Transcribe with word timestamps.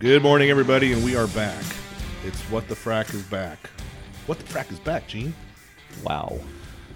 Good 0.00 0.22
morning, 0.22 0.50
everybody, 0.50 0.92
and 0.92 1.04
we 1.04 1.16
are 1.16 1.26
back. 1.28 1.62
It's 2.24 2.40
What 2.50 2.68
the 2.68 2.74
Frack 2.74 3.12
is 3.14 3.22
back. 3.24 3.68
What 4.26 4.38
the 4.38 4.44
Frack 4.44 4.70
is 4.70 4.78
back, 4.78 5.08
Gene. 5.08 5.34
Wow. 6.04 6.38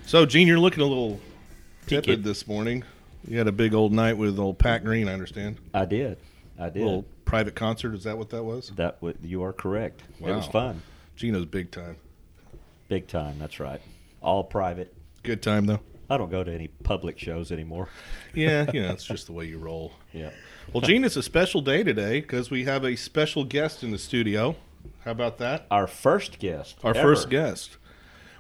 So, 0.07 0.25
Gene, 0.27 0.47
you're 0.47 0.59
looking 0.59 0.83
a 0.83 0.87
little 0.87 1.19
Peaked. 1.87 2.05
tepid 2.05 2.25
this 2.25 2.47
morning. 2.47 2.85
You 3.27 3.39
had 3.39 3.49
a 3.49 3.53
big 3.53 3.75
old 3.75 3.93
night 3.93 4.17
with 4.17 4.39
old 4.39 4.59
Pat 4.59 4.85
Green, 4.85 5.09
I 5.09 5.13
understand. 5.15 5.59
I 5.75 5.85
did. 5.85 6.19
I 6.59 6.71
did. 6.71 6.83
little 6.83 7.05
private 7.25 7.55
concert. 7.55 7.95
Is 7.95 8.05
that 8.05 8.17
what 8.19 8.31
that 8.31 8.45
was? 8.45 8.71
that 8.77 8.97
w- 9.01 9.17
you 9.23 9.43
are 9.43 9.53
correct. 9.53 10.03
It 10.21 10.27
was 10.27 10.47
fun. 10.47 10.83
Gino's 11.17 11.47
big 11.47 11.71
time. 11.71 11.97
Big 12.89 13.09
time. 13.09 13.39
That's 13.39 13.59
right. 13.59 13.81
All 14.21 14.45
private. 14.45 14.95
Good 15.23 15.43
time, 15.43 15.67
though. 15.67 15.81
I 16.11 16.19
don't 16.19 16.31
go 16.31 16.45
to 16.45 16.53
any 16.53 16.69
public 16.69 17.19
shows 17.19 17.51
anymore. 17.51 17.89
Yeah, 18.35 18.71
you 18.75 18.83
know, 18.83 18.93
it's 18.93 19.05
just 19.05 19.27
the 19.27 19.33
way 19.33 19.47
you 19.47 19.59
roll. 19.59 19.93
Yeah. 20.13 20.31
Well, 20.73 20.81
Gene, 20.81 21.05
it's 21.05 21.17
a 21.17 21.23
special 21.23 21.61
day 21.61 21.83
today 21.83 22.21
because 22.21 22.51
we 22.51 22.65
have 22.65 22.85
a 22.85 22.97
special 22.97 23.45
guest 23.45 23.83
in 23.83 23.91
the 23.91 23.99
studio. 23.99 24.57
How 25.05 25.11
about 25.11 25.39
that? 25.39 25.67
Our 25.71 25.87
first 25.87 26.39
guest. 26.39 26.79
Our 26.83 26.95
ever. 26.97 27.03
first 27.15 27.29
guest. 27.31 27.77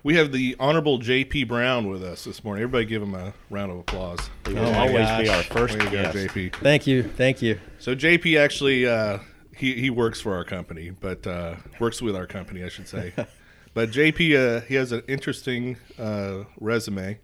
We 0.03 0.17
have 0.17 0.33
the 0.33 0.57
Honorable 0.59 0.99
J.P. 0.99 1.45
Brown 1.45 1.89
with 1.89 2.03
us 2.03 2.25
this 2.25 2.43
morning. 2.43 2.63
Everybody 2.65 2.87
give 2.87 3.03
him 3.03 3.15
a 3.15 3.35
round 3.51 3.71
of 3.71 3.79
applause. 3.79 4.19
He 4.47 4.55
will 4.55 4.67
Oh 4.67 4.73
my 4.73 4.89
always 4.89 5.09
be 5.25 5.29
our 5.29 5.43
first 5.45 5.79
Way 5.79 5.85
to 5.85 5.91
go. 5.91 6.03
JP. 6.05 6.57
Thank 6.57 6.87
you, 6.87 7.03
thank 7.05 7.41
you. 7.43 7.61
So 7.79 7.95
JP 7.95 8.39
actually 8.39 8.87
uh, 8.87 9.19
he 9.55 9.75
he 9.75 9.91
works 9.91 10.21
for 10.21 10.35
our 10.35 10.45
company, 10.45 10.91
but 10.91 11.25
uh, 11.27 11.57
works 11.79 12.03
with 12.03 12.17
our 12.17 12.27
company, 12.27 12.65
I 12.65 12.69
should 12.69 12.89
say. 12.89 13.13
but 13.75 13.91
JP 13.91 14.37
uh, 14.37 14.61
he 14.63 14.75
has 14.75 14.91
an 14.91 15.03
interesting 15.07 15.77
uh, 15.99 16.45
resume. 16.59 17.19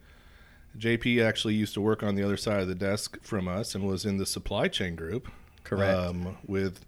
JP 0.78 1.24
actually 1.24 1.54
used 1.54 1.74
to 1.74 1.80
work 1.80 2.02
on 2.02 2.14
the 2.14 2.22
other 2.22 2.36
side 2.36 2.60
of 2.60 2.68
the 2.68 2.74
desk 2.74 3.18
from 3.22 3.48
us 3.48 3.74
and 3.74 3.86
was 3.86 4.04
in 4.04 4.16
the 4.16 4.26
supply 4.26 4.68
chain 4.68 4.94
group. 4.94 5.28
Correct. 5.64 5.98
Um, 5.98 6.38
with 6.46 6.84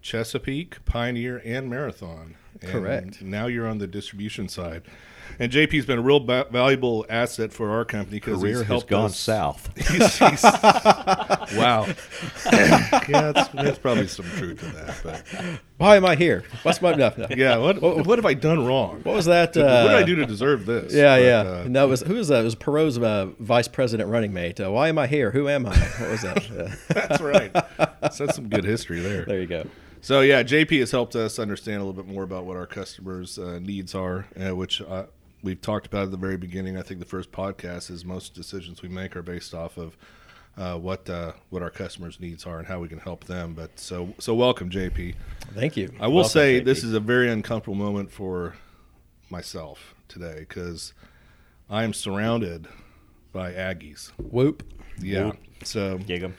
Chesapeake, 0.00 0.84
Pioneer, 0.84 1.42
and 1.44 1.68
Marathon. 1.68 2.36
And 2.60 2.70
Correct. 2.70 3.22
Now 3.22 3.46
you're 3.46 3.66
on 3.66 3.78
the 3.78 3.86
distribution 3.86 4.48
side. 4.48 4.82
And 5.38 5.50
JP's 5.52 5.86
been 5.86 5.98
a 5.98 6.02
real 6.02 6.20
ba- 6.20 6.46
valuable 6.50 7.06
asset 7.08 7.52
for 7.52 7.70
our 7.70 7.84
company 7.84 8.18
because 8.18 8.40
Career 8.40 8.50
he's 8.50 8.58
has 8.60 8.66
helped 8.66 8.88
gone 8.88 9.06
us. 9.06 9.16
south. 9.18 9.70
He's- 9.88 10.18
he's- 10.18 10.42
wow. 11.56 11.86
yeah, 12.52 13.32
that's, 13.32 13.48
there's 13.48 13.78
probably 13.78 14.06
some 14.06 14.26
truth 14.36 14.60
to 14.60 14.66
that. 14.66 15.00
But 15.02 15.60
Why 15.78 15.96
am 15.96 16.04
I 16.04 16.14
here? 16.16 16.44
What's 16.62 16.80
my 16.82 16.94
no, 16.94 17.12
no. 17.16 17.26
yeah, 17.36 17.56
what 17.56 17.80
what 17.80 18.18
have 18.18 18.26
I 18.26 18.34
done 18.34 18.64
wrong? 18.66 19.00
What 19.02 19.14
was 19.16 19.24
that? 19.26 19.56
what 19.56 19.64
Uh, 19.66 19.88
did 19.88 19.96
I 19.96 20.02
do 20.04 20.16
to 20.16 20.26
deserve 20.26 20.66
this? 20.66 20.92
Yeah, 20.94 21.16
But, 21.16 21.22
yeah. 21.24 21.38
uh, 21.38 21.64
no, 21.68 21.86
it 21.86 21.88
was 21.90 22.00
who 22.02 22.14
was 22.14 22.28
that? 22.28 22.40
It 22.40 22.44
was 22.44 22.54
Perot's 22.54 22.98
uh, 22.98 23.26
vice 23.40 23.68
president 23.68 24.08
running 24.10 24.32
mate. 24.32 24.60
Uh, 24.60 24.70
why 24.70 24.88
am 24.88 24.98
I 24.98 25.06
here? 25.06 25.30
Who 25.30 25.48
am 25.48 25.66
I? 25.66 25.76
What 25.76 26.10
was 26.10 26.22
that? 26.22 26.50
Uh, 26.50 26.68
that's 26.88 27.20
right. 27.20 27.50
So 28.12 28.26
that's 28.26 28.36
some 28.36 28.48
good 28.48 28.64
history 28.64 29.00
there. 29.00 29.24
there 29.24 29.40
you 29.40 29.46
go. 29.46 29.66
So 30.00 30.20
yeah, 30.20 30.42
JP 30.42 30.80
has 30.80 30.90
helped 30.90 31.14
us 31.16 31.38
understand 31.38 31.80
a 31.80 31.84
little 31.84 32.00
bit 32.02 32.12
more 32.12 32.22
about 32.24 32.44
what 32.44 32.56
our 32.56 32.66
customers' 32.66 33.38
uh, 33.38 33.58
needs 33.60 33.94
are, 33.94 34.26
uh, 34.40 34.54
which 34.54 34.80
uh, 34.82 35.04
we've 35.42 35.60
talked 35.60 35.86
about 35.86 36.04
at 36.04 36.10
the 36.10 36.16
very 36.16 36.36
beginning. 36.36 36.76
I 36.78 36.82
think 36.82 37.00
the 37.00 37.06
first 37.06 37.32
podcast 37.32 37.90
is 37.90 38.04
most 38.04 38.34
decisions 38.34 38.82
we 38.82 38.88
make 38.88 39.16
are 39.16 39.22
based 39.22 39.54
off 39.54 39.76
of 39.76 39.96
uh, 40.56 40.76
what 40.76 41.08
uh, 41.08 41.32
what 41.50 41.62
our 41.62 41.70
customers' 41.70 42.20
needs 42.20 42.44
are 42.46 42.58
and 42.58 42.66
how 42.68 42.78
we 42.80 42.88
can 42.88 42.98
help 42.98 43.24
them. 43.24 43.54
But 43.54 43.78
so 43.78 44.14
so 44.18 44.34
welcome, 44.34 44.70
JP. 44.70 45.14
Thank 45.54 45.76
you. 45.76 45.92
I 46.00 46.06
will 46.06 46.16
Welcome, 46.16 46.30
say 46.30 46.60
JP. 46.60 46.64
this 46.64 46.84
is 46.84 46.92
a 46.94 47.00
very 47.00 47.30
uncomfortable 47.30 47.76
moment 47.76 48.10
for 48.10 48.54
myself 49.30 49.94
today 50.08 50.40
because 50.40 50.92
I 51.70 51.84
am 51.84 51.92
surrounded 51.94 52.68
by 53.32 53.52
Aggies. 53.52 54.10
Whoop. 54.18 54.62
Yeah. 55.00 55.26
Whoop. 55.26 55.36
So 55.64 55.98
Gig 55.98 56.22
'em. 56.22 56.34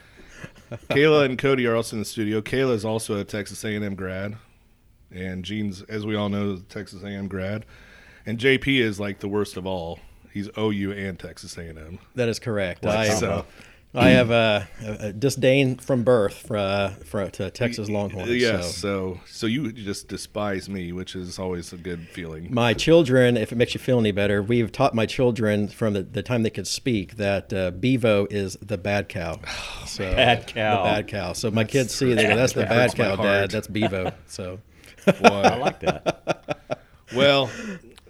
Kayla 0.90 1.24
and 1.26 1.38
Cody 1.38 1.66
are 1.66 1.74
also 1.74 1.96
in 1.96 2.00
the 2.00 2.04
studio. 2.06 2.40
Kayla 2.40 2.72
is 2.74 2.84
also 2.84 3.18
a 3.18 3.24
Texas 3.24 3.64
A&M 3.64 3.94
grad, 3.94 4.36
and 5.10 5.44
Gene's, 5.44 5.82
as 5.82 6.04
we 6.06 6.14
all 6.14 6.28
know, 6.28 6.52
is 6.52 6.60
a 6.60 6.64
Texas 6.64 7.02
A&M 7.02 7.28
grad, 7.28 7.64
and 8.26 8.38
JP 8.38 8.80
is 8.80 8.98
like 9.00 9.20
the 9.20 9.28
worst 9.28 9.56
of 9.56 9.66
all. 9.66 9.98
He's 10.32 10.48
OU 10.58 10.92
and 10.92 11.18
Texas 11.18 11.56
A&M. 11.56 11.98
That 12.16 12.28
is 12.28 12.38
correct. 12.38 12.84
Like 12.84 13.10
I, 13.10 13.14
So 13.14 13.46
I 13.94 14.08
have 14.10 14.32
a, 14.32 14.66
a 14.98 15.12
disdain 15.12 15.76
from 15.76 16.02
birth 16.02 16.34
for, 16.34 16.56
uh, 16.56 16.88
for 17.04 17.30
to 17.30 17.48
Texas 17.52 17.88
Longhorns. 17.88 18.28
yes, 18.28 18.74
So. 18.74 19.14
so 19.14 19.20
so 19.26 19.46
you 19.46 19.70
just 19.70 20.08
despise 20.08 20.68
me, 20.68 20.90
which 20.90 21.14
is 21.14 21.38
always 21.38 21.72
a 21.72 21.76
good 21.76 22.08
feeling. 22.08 22.52
My 22.52 22.74
children, 22.74 23.36
if 23.36 23.52
it 23.52 23.54
makes 23.54 23.72
you 23.74 23.78
feel 23.78 24.00
any 24.00 24.10
better, 24.10 24.42
we've 24.42 24.72
taught 24.72 24.92
my 24.96 25.06
children 25.06 25.68
from 25.68 25.92
the, 25.94 26.02
the 26.02 26.24
time 26.24 26.42
they 26.42 26.50
could 26.50 26.66
speak 26.66 27.16
that 27.18 27.52
uh, 27.52 27.70
Bevo 27.70 28.26
is 28.28 28.56
the 28.60 28.76
bad 28.78 29.08
cow. 29.08 29.38
So, 29.86 30.12
Bad 30.12 30.48
cow. 30.48 30.78
The 30.82 30.90
bad 30.90 31.06
cow. 31.08 31.32
So 31.34 31.52
my 31.52 31.62
kids 31.62 31.94
see 31.94 32.14
that 32.14 32.34
that's 32.34 32.54
the 32.54 32.62
bad 32.64 32.96
cow. 32.96 33.14
Dad. 33.14 33.52
That's 33.52 33.68
Bevo. 33.68 34.12
So 34.26 34.58
I 35.06 35.56
like 35.56 35.78
that. 35.80 36.80
well, 37.14 37.48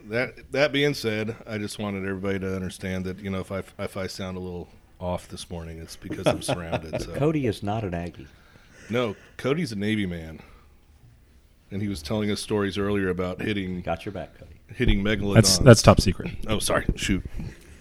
that 0.09 0.53
that 0.53 0.73
being 0.73 0.95
said, 0.95 1.37
I 1.47 1.59
just 1.59 1.79
wanted 1.79 2.07
everybody 2.09 2.39
to 2.41 2.55
understand 2.55 3.05
that 3.05 3.19
you 3.21 3.31
know 3.31 3.41
if 3.41 3.51
I 3.53 3.63
if 3.79 3.97
I 3.97 4.07
sound 4.07 4.37
a 4.37 4.41
little 4.41 4.69
off 5.01 5.29
this 5.29 5.51
morning, 5.51 5.79
it's 5.79 5.97
because 5.97 6.27
I'm 6.27 6.43
surrounded. 6.43 6.95
So. 7.05 7.13
Cody 7.15 7.47
is 7.47 7.63
not 7.63 7.85
an 7.85 7.95
Aggie. 7.95 8.27
No, 8.89 9.17
Cody's 9.37 9.73
a 9.73 9.77
Navy 9.77 10.07
man, 10.07 10.41
and 11.71 11.83
he 11.83 11.89
was 11.89 12.03
telling 12.03 12.31
us 12.31 12.41
stories 12.41 12.79
earlier 12.79 13.09
about 13.09 13.41
hitting 13.41 13.81
Got 13.83 14.05
your 14.05 14.13
back, 14.13 14.39
Cody. 14.39 14.61
hitting 14.69 15.03
megalodons. 15.03 15.35
That's 15.35 15.59
that's 15.59 15.83
top 15.83 16.01
secret. 16.01 16.31
Oh, 16.49 16.59
sorry. 16.59 16.87
Shoot. 16.97 17.25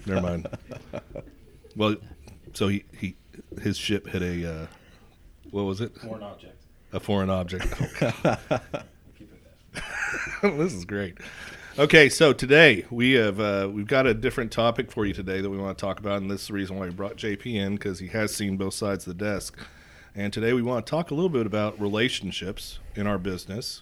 Never 0.05 0.21
mind. 0.21 0.47
well, 1.75 1.95
so 2.53 2.67
he, 2.67 2.83
he 2.97 3.15
his 3.61 3.77
ship 3.77 4.07
hit 4.07 4.21
a 4.21 4.63
uh, 4.63 4.67
what 5.51 5.63
was 5.63 5.81
it? 5.81 5.95
foreign 5.97 6.23
object. 6.23 6.55
A 6.91 6.99
foreign 6.99 7.29
object. 7.29 7.65
this 10.41 10.73
is 10.73 10.85
great. 10.85 11.17
Okay, 11.75 12.07
so 12.07 12.33
today 12.33 12.85
we 12.91 13.13
have 13.13 13.39
uh, 13.39 13.67
we've 13.73 13.87
got 13.87 14.05
a 14.05 14.13
different 14.13 14.51
topic 14.51 14.91
for 14.91 15.07
you 15.07 15.13
today 15.13 15.41
that 15.41 15.49
we 15.49 15.57
want 15.57 15.75
to 15.75 15.81
talk 15.81 15.99
about, 15.99 16.21
and 16.21 16.29
this 16.29 16.41
is 16.41 16.47
the 16.49 16.53
reason 16.53 16.77
why 16.77 16.85
we 16.85 16.91
brought 16.91 17.15
JP 17.15 17.47
in 17.47 17.73
because 17.73 17.97
he 17.97 18.09
has 18.09 18.31
seen 18.31 18.57
both 18.57 18.75
sides 18.75 19.07
of 19.07 19.17
the 19.17 19.25
desk. 19.25 19.57
And 20.13 20.31
today 20.31 20.53
we 20.53 20.61
want 20.61 20.85
to 20.85 20.89
talk 20.91 21.09
a 21.09 21.15
little 21.15 21.31
bit 21.31 21.47
about 21.47 21.81
relationships 21.81 22.77
in 22.93 23.07
our 23.07 23.17
business, 23.17 23.81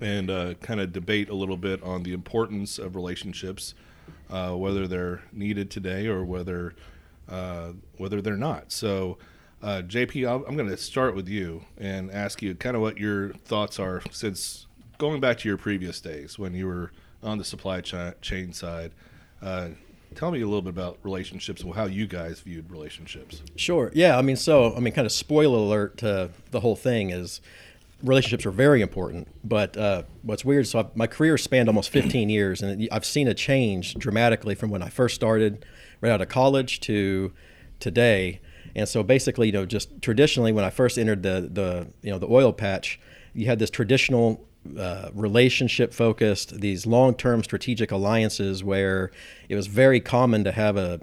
and 0.00 0.28
uh, 0.28 0.54
kind 0.54 0.80
of 0.80 0.92
debate 0.92 1.28
a 1.28 1.34
little 1.34 1.56
bit 1.56 1.80
on 1.84 2.02
the 2.02 2.12
importance 2.12 2.76
of 2.76 2.96
relationships, 2.96 3.74
uh, 4.28 4.54
whether 4.54 4.88
they're 4.88 5.22
needed 5.32 5.70
today 5.70 6.08
or 6.08 6.24
whether 6.24 6.74
uh, 7.28 7.70
whether 7.98 8.20
they're 8.20 8.36
not. 8.36 8.72
So, 8.72 9.16
uh, 9.62 9.82
JP, 9.86 10.44
I'm 10.48 10.56
going 10.56 10.68
to 10.68 10.76
start 10.76 11.14
with 11.14 11.28
you 11.28 11.66
and 11.78 12.10
ask 12.10 12.42
you 12.42 12.56
kind 12.56 12.74
of 12.74 12.82
what 12.82 12.98
your 12.98 13.32
thoughts 13.32 13.78
are 13.78 14.02
since 14.10 14.66
going 14.98 15.20
back 15.20 15.38
to 15.38 15.48
your 15.48 15.58
previous 15.58 16.00
days 16.00 16.38
when 16.38 16.54
you 16.54 16.66
were 16.66 16.92
on 17.22 17.38
the 17.38 17.44
supply 17.44 17.80
chain 17.80 18.52
side. 18.52 18.92
Uh, 19.42 19.68
tell 20.14 20.30
me 20.30 20.40
a 20.40 20.46
little 20.46 20.62
bit 20.62 20.70
about 20.70 20.98
relationships 21.02 21.62
and 21.62 21.74
how 21.74 21.84
you 21.84 22.06
guys 22.06 22.40
viewed 22.40 22.70
relationships. 22.70 23.42
Sure. 23.56 23.90
Yeah. 23.94 24.18
I 24.18 24.22
mean, 24.22 24.36
so 24.36 24.74
I 24.74 24.80
mean, 24.80 24.94
kind 24.94 25.06
of 25.06 25.12
spoiler 25.12 25.58
alert 25.58 25.98
to 25.98 26.30
the 26.50 26.60
whole 26.60 26.76
thing 26.76 27.10
is 27.10 27.40
relationships 28.02 28.46
are 28.46 28.50
very 28.50 28.82
important. 28.82 29.28
But 29.44 29.76
uh, 29.76 30.02
what's 30.22 30.44
weird, 30.44 30.66
so 30.66 30.80
I've, 30.80 30.96
my 30.96 31.06
career 31.06 31.36
spanned 31.38 31.68
almost 31.68 31.90
15 31.90 32.28
years, 32.28 32.62
and 32.62 32.88
I've 32.92 33.04
seen 33.04 33.28
a 33.28 33.34
change 33.34 33.94
dramatically 33.94 34.54
from 34.54 34.70
when 34.70 34.82
I 34.82 34.88
first 34.88 35.14
started 35.14 35.64
right 36.00 36.10
out 36.10 36.20
of 36.20 36.28
college 36.28 36.80
to 36.80 37.32
today. 37.80 38.40
And 38.74 38.88
so 38.88 39.02
basically, 39.02 39.46
you 39.48 39.52
know, 39.52 39.66
just 39.66 40.02
traditionally 40.02 40.52
when 40.52 40.64
I 40.64 40.70
first 40.70 40.98
entered 40.98 41.22
the 41.22 41.48
the 41.50 41.88
you 42.02 42.10
know 42.10 42.18
the 42.18 42.28
oil 42.28 42.52
patch, 42.52 43.00
you 43.32 43.46
had 43.46 43.58
this 43.58 43.70
traditional 43.70 44.45
uh, 44.78 45.10
relationship 45.14 45.92
focused, 45.92 46.60
these 46.60 46.86
long 46.86 47.14
term 47.14 47.42
strategic 47.42 47.90
alliances 47.90 48.62
where 48.62 49.10
it 49.48 49.54
was 49.54 49.66
very 49.66 50.00
common 50.00 50.44
to 50.44 50.52
have 50.52 50.76
a, 50.76 51.00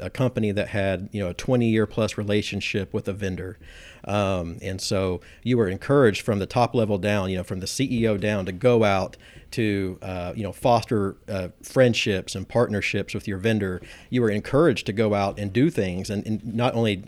a, 0.00 0.06
a 0.06 0.10
company 0.10 0.52
that 0.52 0.68
had 0.68 1.08
you 1.12 1.22
know 1.22 1.30
a 1.30 1.34
20 1.34 1.68
year 1.68 1.86
plus 1.86 2.18
relationship 2.18 2.92
with 2.92 3.08
a 3.08 3.12
vendor. 3.12 3.58
Um, 4.06 4.58
and 4.60 4.80
so 4.80 5.20
you 5.42 5.56
were 5.56 5.68
encouraged 5.68 6.22
from 6.22 6.38
the 6.38 6.46
top 6.46 6.74
level 6.74 6.98
down, 6.98 7.30
you 7.30 7.38
know, 7.38 7.44
from 7.44 7.60
the 7.60 7.66
CEO 7.66 8.20
down 8.20 8.44
to 8.46 8.52
go 8.52 8.84
out 8.84 9.16
to 9.52 9.98
uh, 10.02 10.32
you 10.34 10.42
know 10.42 10.52
foster 10.52 11.16
uh, 11.28 11.48
friendships 11.62 12.34
and 12.34 12.48
partnerships 12.48 13.14
with 13.14 13.28
your 13.28 13.38
vendor. 13.38 13.80
You 14.10 14.22
were 14.22 14.30
encouraged 14.30 14.86
to 14.86 14.92
go 14.92 15.14
out 15.14 15.38
and 15.38 15.52
do 15.52 15.70
things, 15.70 16.10
and, 16.10 16.26
and 16.26 16.54
not 16.54 16.74
only 16.74 17.04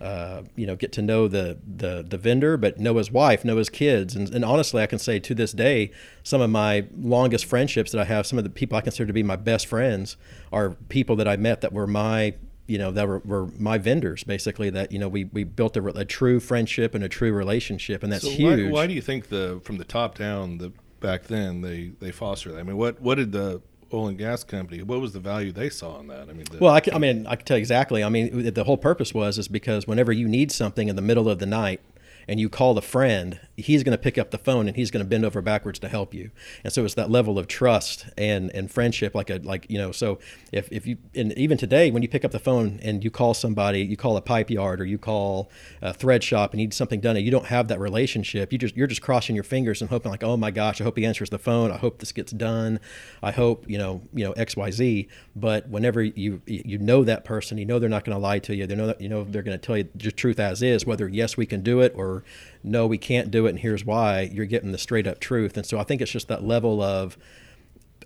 uh, 0.00 0.42
you 0.54 0.66
know 0.66 0.76
get 0.76 0.92
to 0.92 1.02
know 1.02 1.28
the, 1.28 1.58
the 1.66 2.04
the 2.06 2.18
vendor, 2.18 2.56
but 2.56 2.78
know 2.78 2.96
his 2.96 3.10
wife, 3.10 3.44
know 3.44 3.56
his 3.56 3.68
kids, 3.68 4.14
and, 4.14 4.28
and 4.34 4.44
honestly, 4.44 4.82
I 4.82 4.86
can 4.86 4.98
say 4.98 5.18
to 5.20 5.34
this 5.34 5.52
day, 5.52 5.90
some 6.22 6.40
of 6.40 6.50
my 6.50 6.86
longest 6.96 7.44
friendships 7.44 7.92
that 7.92 8.00
I 8.00 8.04
have, 8.04 8.26
some 8.26 8.38
of 8.38 8.44
the 8.44 8.50
people 8.50 8.76
I 8.76 8.80
consider 8.80 9.06
to 9.06 9.12
be 9.12 9.22
my 9.22 9.36
best 9.36 9.66
friends, 9.66 10.16
are 10.52 10.70
people 10.88 11.16
that 11.16 11.28
I 11.28 11.36
met 11.36 11.60
that 11.62 11.72
were 11.72 11.86
my 11.86 12.34
you 12.66 12.78
know 12.78 12.90
that 12.90 13.06
were, 13.06 13.20
were 13.20 13.46
my 13.58 13.78
vendors 13.78 14.24
basically 14.24 14.70
that 14.70 14.90
you 14.90 14.98
know 14.98 15.08
we, 15.08 15.24
we 15.24 15.44
built 15.44 15.76
a, 15.76 15.84
a 15.98 16.04
true 16.04 16.40
friendship 16.40 16.96
and 16.96 17.04
a 17.04 17.08
true 17.08 17.32
relationship 17.32 18.02
and 18.02 18.12
that's 18.12 18.24
so 18.24 18.30
huge 18.30 18.64
Why, 18.64 18.70
why 18.70 18.86
do 18.88 18.92
you 18.92 19.00
think 19.00 19.28
the 19.28 19.60
from 19.62 19.78
the 19.78 19.84
top 19.84 20.18
down 20.18 20.58
the 20.58 20.72
back 21.00 21.24
then 21.24 21.60
they 21.60 21.92
they 22.00 22.10
foster 22.10 22.52
that? 22.52 22.58
I 22.58 22.62
mean, 22.62 22.76
what 22.76 23.00
what 23.00 23.16
did 23.16 23.32
the 23.32 23.62
oil 23.92 24.08
and 24.08 24.18
gas 24.18 24.44
company? 24.44 24.82
What 24.82 25.00
was 25.00 25.12
the 25.12 25.20
value 25.20 25.52
they 25.52 25.70
saw 25.70 26.00
in 26.00 26.08
that? 26.08 26.28
I 26.28 26.32
mean, 26.32 26.44
the, 26.50 26.58
Well, 26.58 26.72
I, 26.72 26.80
can, 26.80 26.94
I 26.94 26.98
mean, 26.98 27.26
I 27.26 27.36
can 27.36 27.44
tell 27.44 27.56
you 27.56 27.60
exactly. 27.60 28.02
I 28.02 28.08
mean, 28.08 28.52
the 28.52 28.64
whole 28.64 28.76
purpose 28.76 29.14
was 29.14 29.38
is 29.38 29.48
because 29.48 29.86
whenever 29.86 30.12
you 30.12 30.28
need 30.28 30.52
something 30.52 30.88
in 30.88 30.96
the 30.96 31.02
middle 31.02 31.28
of 31.28 31.38
the 31.38 31.46
night 31.46 31.80
and 32.28 32.40
you 32.40 32.48
call 32.48 32.76
a 32.76 32.82
friend 32.82 33.40
he's 33.56 33.82
going 33.82 33.96
to 33.96 34.02
pick 34.02 34.18
up 34.18 34.30
the 34.30 34.38
phone 34.38 34.68
and 34.68 34.76
he's 34.76 34.90
going 34.90 35.04
to 35.04 35.08
bend 35.08 35.24
over 35.24 35.40
backwards 35.40 35.78
to 35.78 35.88
help 35.88 36.12
you. 36.12 36.30
And 36.62 36.72
so 36.72 36.84
it's 36.84 36.94
that 36.94 37.10
level 37.10 37.38
of 37.38 37.48
trust 37.48 38.06
and 38.16 38.50
and 38.54 38.70
friendship, 38.70 39.14
like 39.14 39.30
a 39.30 39.36
like 39.42 39.66
you 39.68 39.78
know. 39.78 39.92
So 39.92 40.18
if 40.52 40.70
if 40.70 40.86
you 40.86 40.98
and 41.14 41.32
even 41.34 41.58
today 41.58 41.90
when 41.90 42.02
you 42.02 42.08
pick 42.08 42.24
up 42.24 42.30
the 42.30 42.38
phone 42.38 42.78
and 42.82 43.02
you 43.02 43.10
call 43.10 43.34
somebody, 43.34 43.80
you 43.80 43.96
call 43.96 44.16
a 44.16 44.20
pipe 44.20 44.50
yard 44.50 44.80
or 44.80 44.84
you 44.84 44.98
call 44.98 45.50
a 45.82 45.94
thread 45.94 46.22
shop 46.22 46.52
and 46.52 46.60
you 46.60 46.66
need 46.66 46.74
something 46.74 47.00
done, 47.00 47.16
and 47.16 47.24
you 47.24 47.30
don't 47.30 47.46
have 47.46 47.68
that 47.68 47.80
relationship, 47.80 48.52
you 48.52 48.58
just 48.58 48.76
you're 48.76 48.86
just 48.86 49.02
crossing 49.02 49.34
your 49.34 49.44
fingers 49.44 49.80
and 49.80 49.90
hoping 49.90 50.10
like, 50.10 50.22
oh 50.22 50.36
my 50.36 50.50
gosh, 50.50 50.80
I 50.80 50.84
hope 50.84 50.98
he 50.98 51.06
answers 51.06 51.30
the 51.30 51.38
phone. 51.38 51.70
I 51.70 51.76
hope 51.78 51.98
this 51.98 52.12
gets 52.12 52.32
done. 52.32 52.80
I 53.22 53.30
hope 53.30 53.68
you 53.68 53.78
know 53.78 54.02
you 54.12 54.24
know 54.24 54.32
X 54.32 54.56
Y 54.56 54.70
Z. 54.70 55.08
But 55.34 55.68
whenever 55.68 56.02
you 56.02 56.42
you 56.46 56.78
know 56.78 57.04
that 57.04 57.24
person, 57.24 57.58
you 57.58 57.64
know 57.64 57.78
they're 57.78 57.88
not 57.88 58.04
going 58.04 58.16
to 58.16 58.22
lie 58.22 58.38
to 58.40 58.54
you. 58.54 58.66
They 58.66 58.74
know 58.74 58.88
that 58.88 59.00
you 59.00 59.08
know 59.08 59.24
they're 59.24 59.42
going 59.42 59.58
to 59.58 59.64
tell 59.64 59.76
you 59.76 59.88
the 59.94 60.12
truth 60.12 60.38
as 60.38 60.62
is, 60.62 60.84
whether 60.84 61.08
yes 61.08 61.36
we 61.36 61.46
can 61.46 61.62
do 61.62 61.80
it 61.80 61.92
or 61.96 62.22
no 62.66 62.86
we 62.86 62.98
can't 62.98 63.30
do 63.30 63.46
it 63.46 63.50
and 63.50 63.58
here's 63.58 63.84
why. 63.84 64.22
You're 64.32 64.44
getting 64.46 64.72
the 64.72 64.78
straight 64.78 65.06
up 65.06 65.20
truth. 65.20 65.56
And 65.56 65.64
so 65.64 65.78
I 65.78 65.84
think 65.84 66.00
it's 66.02 66.10
just 66.10 66.28
that 66.28 66.42
level 66.44 66.82
of 66.82 67.16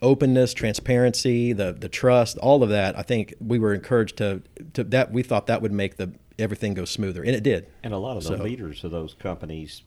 openness, 0.03 0.55
transparency, 0.55 1.53
the 1.53 1.73
the 1.73 1.89
trust, 1.89 2.39
all 2.39 2.63
of 2.63 2.69
that. 2.71 2.99
I 2.99 3.03
think 3.03 3.35
we 3.41 3.59
were 3.59 3.75
encouraged 3.75 4.17
to 4.19 4.43
to 4.75 4.85
that. 4.85 5.13
We 5.13 5.23
thought 5.23 5.47
that 5.47 5.63
would 5.63 5.73
make 5.73 5.97
the 5.97 6.13
everything 6.39 6.75
go 6.75 6.85
smoother, 6.85 7.23
and 7.23 7.35
it 7.35 7.43
did. 7.43 7.67
And 7.83 7.93
a 7.93 7.99
lot 7.99 8.17
of 8.17 8.23
the 8.25 8.37
So- 8.39 8.43
leaders 8.45 8.83
of 8.85 8.91
those 8.91 9.15
companies 9.15 9.83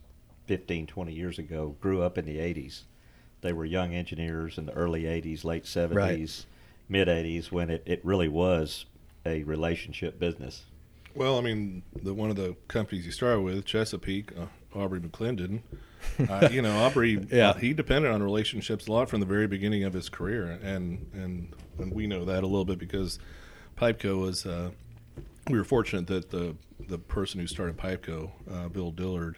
15, 0.46 0.86
20 0.88 1.14
years 1.14 1.40
ago 1.40 1.76
grew 1.82 2.02
up 2.04 2.18
in 2.18 2.26
the 2.26 2.38
80s. 2.38 2.84
They 3.42 3.54
were 3.54 3.66
young 3.66 3.94
engineers 3.94 4.58
in 4.58 4.66
the 4.68 4.74
early 4.74 5.06
80s, 5.08 5.44
late 5.44 5.64
70s, 5.66 6.46
mid 6.88 7.08
80s 7.08 7.52
when 7.52 7.70
it, 7.70 7.82
it 7.86 8.04
really 8.06 8.28
was 8.28 8.86
a 9.26 9.44
relationship 9.44 10.20
business. 10.20 10.64
Well, 11.16 11.38
I 11.38 11.42
mean, 11.42 11.84
the 12.02 12.14
one 12.14 12.30
of 12.30 12.36
the 12.36 12.56
companies 12.68 13.06
you 13.06 13.12
started 13.12 13.42
with, 13.42 13.66
Chesapeake, 13.66 14.32
uh, 14.38 14.46
Aubrey 14.76 15.00
McClendon. 15.00 15.62
Uh, 16.30 16.50
you 16.52 16.62
know, 16.62 16.84
Aubrey, 16.84 17.26
Yeah. 17.32 17.52
uh, 17.52 17.54
he 17.54 17.74
depended 17.74 18.12
on 18.12 18.22
relationships 18.22 18.88
a 18.88 18.92
lot 18.92 19.10
from 19.10 19.22
the 19.22 19.26
very 19.26 19.48
beginning 19.48 19.86
of 19.86 19.94
his 19.94 20.10
career, 20.10 20.60
and 20.62 21.10
and 21.14 21.54
and 21.80 21.94
we 21.94 22.08
know 22.08 22.26
that 22.26 22.44
a 22.44 22.46
little 22.46 22.66
bit 22.66 22.78
because 22.78 23.20
Pipeco 23.78 24.20
was. 24.20 24.46
Uh, 24.46 24.72
we 25.50 25.58
were 25.58 25.64
fortunate 25.64 26.08
that 26.08 26.30
the 26.30 26.56
the 26.90 26.98
person 26.98 27.40
who 27.40 27.48
started 27.48 27.78
Pipeco, 27.78 28.32
uh, 28.52 28.68
Bill 28.68 28.92
Dillard, 28.92 29.38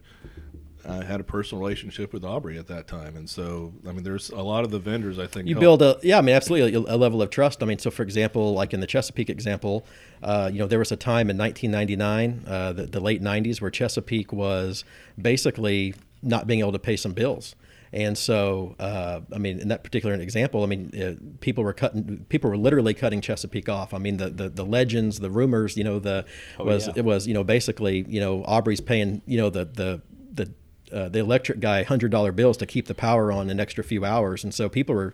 uh, 0.86 1.02
had 1.02 1.20
a 1.20 1.24
personal 1.24 1.60
relationship 1.62 2.14
with 2.14 2.24
Aubrey 2.24 2.58
at 2.58 2.68
that 2.68 2.88
time, 2.88 3.16
and 3.18 3.30
so 3.30 3.74
I 3.88 3.92
mean, 3.92 4.04
there's 4.04 4.30
a 4.30 4.42
lot 4.42 4.64
of 4.64 4.72
the 4.72 4.80
vendors 4.80 5.18
I 5.20 5.28
think 5.28 5.48
You 5.48 5.56
help- 5.56 5.80
build 5.80 5.82
a 5.82 5.98
yeah, 6.04 6.18
I 6.18 6.22
mean 6.22 6.36
absolutely 6.36 6.76
a, 6.76 6.96
a 6.96 6.98
level 6.98 7.22
of 7.22 7.30
trust. 7.30 7.62
I 7.64 7.66
mean, 7.66 7.80
so 7.80 7.90
for 7.92 8.04
example, 8.04 8.54
like 8.54 8.74
in 8.74 8.80
the 8.80 8.88
Chesapeake 8.88 9.30
example, 9.30 9.86
uh, 10.24 10.50
you 10.54 10.60
know 10.60 10.68
there 10.68 10.80
was 10.80 10.92
a 10.92 10.98
time 10.98 11.30
in 11.30 11.38
1999, 11.38 12.44
uh, 12.48 12.74
the, 12.74 12.86
the 12.86 13.00
late 13.00 13.22
90s, 13.22 13.62
where 13.62 13.72
Chesapeake 13.72 14.32
was 14.32 14.84
basically 15.22 15.94
not 16.22 16.48
being 16.48 16.60
able 16.60 16.72
to 16.72 16.80
pay 16.80 16.96
some 16.96 17.14
bills. 17.14 17.56
And 17.94 18.18
so, 18.18 18.76
uh, 18.78 19.22
I 19.34 19.38
mean, 19.38 19.60
in 19.60 19.70
that 19.70 19.84
particular 19.84 20.16
example, 20.16 20.64
I 20.64 20.66
mean, 20.66 20.92
uh, 21.02 21.14
people 21.40 21.64
were 21.64 21.72
cutting, 21.72 22.26
people 22.28 22.50
were 22.50 22.58
literally 22.58 22.94
cutting 22.94 23.22
Chesapeake 23.22 23.70
off. 23.70 23.94
I 23.94 24.00
mean, 24.00 24.18
the 24.18 24.30
the, 24.30 24.50
the 24.50 24.66
legends, 24.66 25.20
the 25.20 25.30
rumors, 25.30 25.78
you 25.78 25.84
know, 25.86 26.00
the 26.00 26.26
Oh, 26.60 26.66
was 26.66 26.88
yeah. 26.88 26.94
it 26.98 27.06
was 27.06 27.26
you 27.26 27.34
know 27.34 27.44
basically 27.44 28.04
you 28.10 28.20
know 28.20 28.44
Aubrey's 28.44 28.82
paying 28.82 29.22
you 29.26 29.38
know 29.38 29.50
the 29.50 29.64
the 29.66 30.02
the 30.34 30.52
uh, 30.96 31.10
the 31.10 31.20
electric 31.20 31.60
guy 31.60 31.84
hundred 31.84 32.10
dollar 32.12 32.32
bills 32.32 32.58
to 32.58 32.66
keep 32.66 32.88
the 32.88 32.96
power 32.96 33.32
on 33.32 33.50
an 33.50 33.60
extra 33.60 33.84
few 33.84 34.06
hours, 34.06 34.44
and 34.44 34.54
so 34.54 34.70
people 34.70 34.96
were 34.96 35.14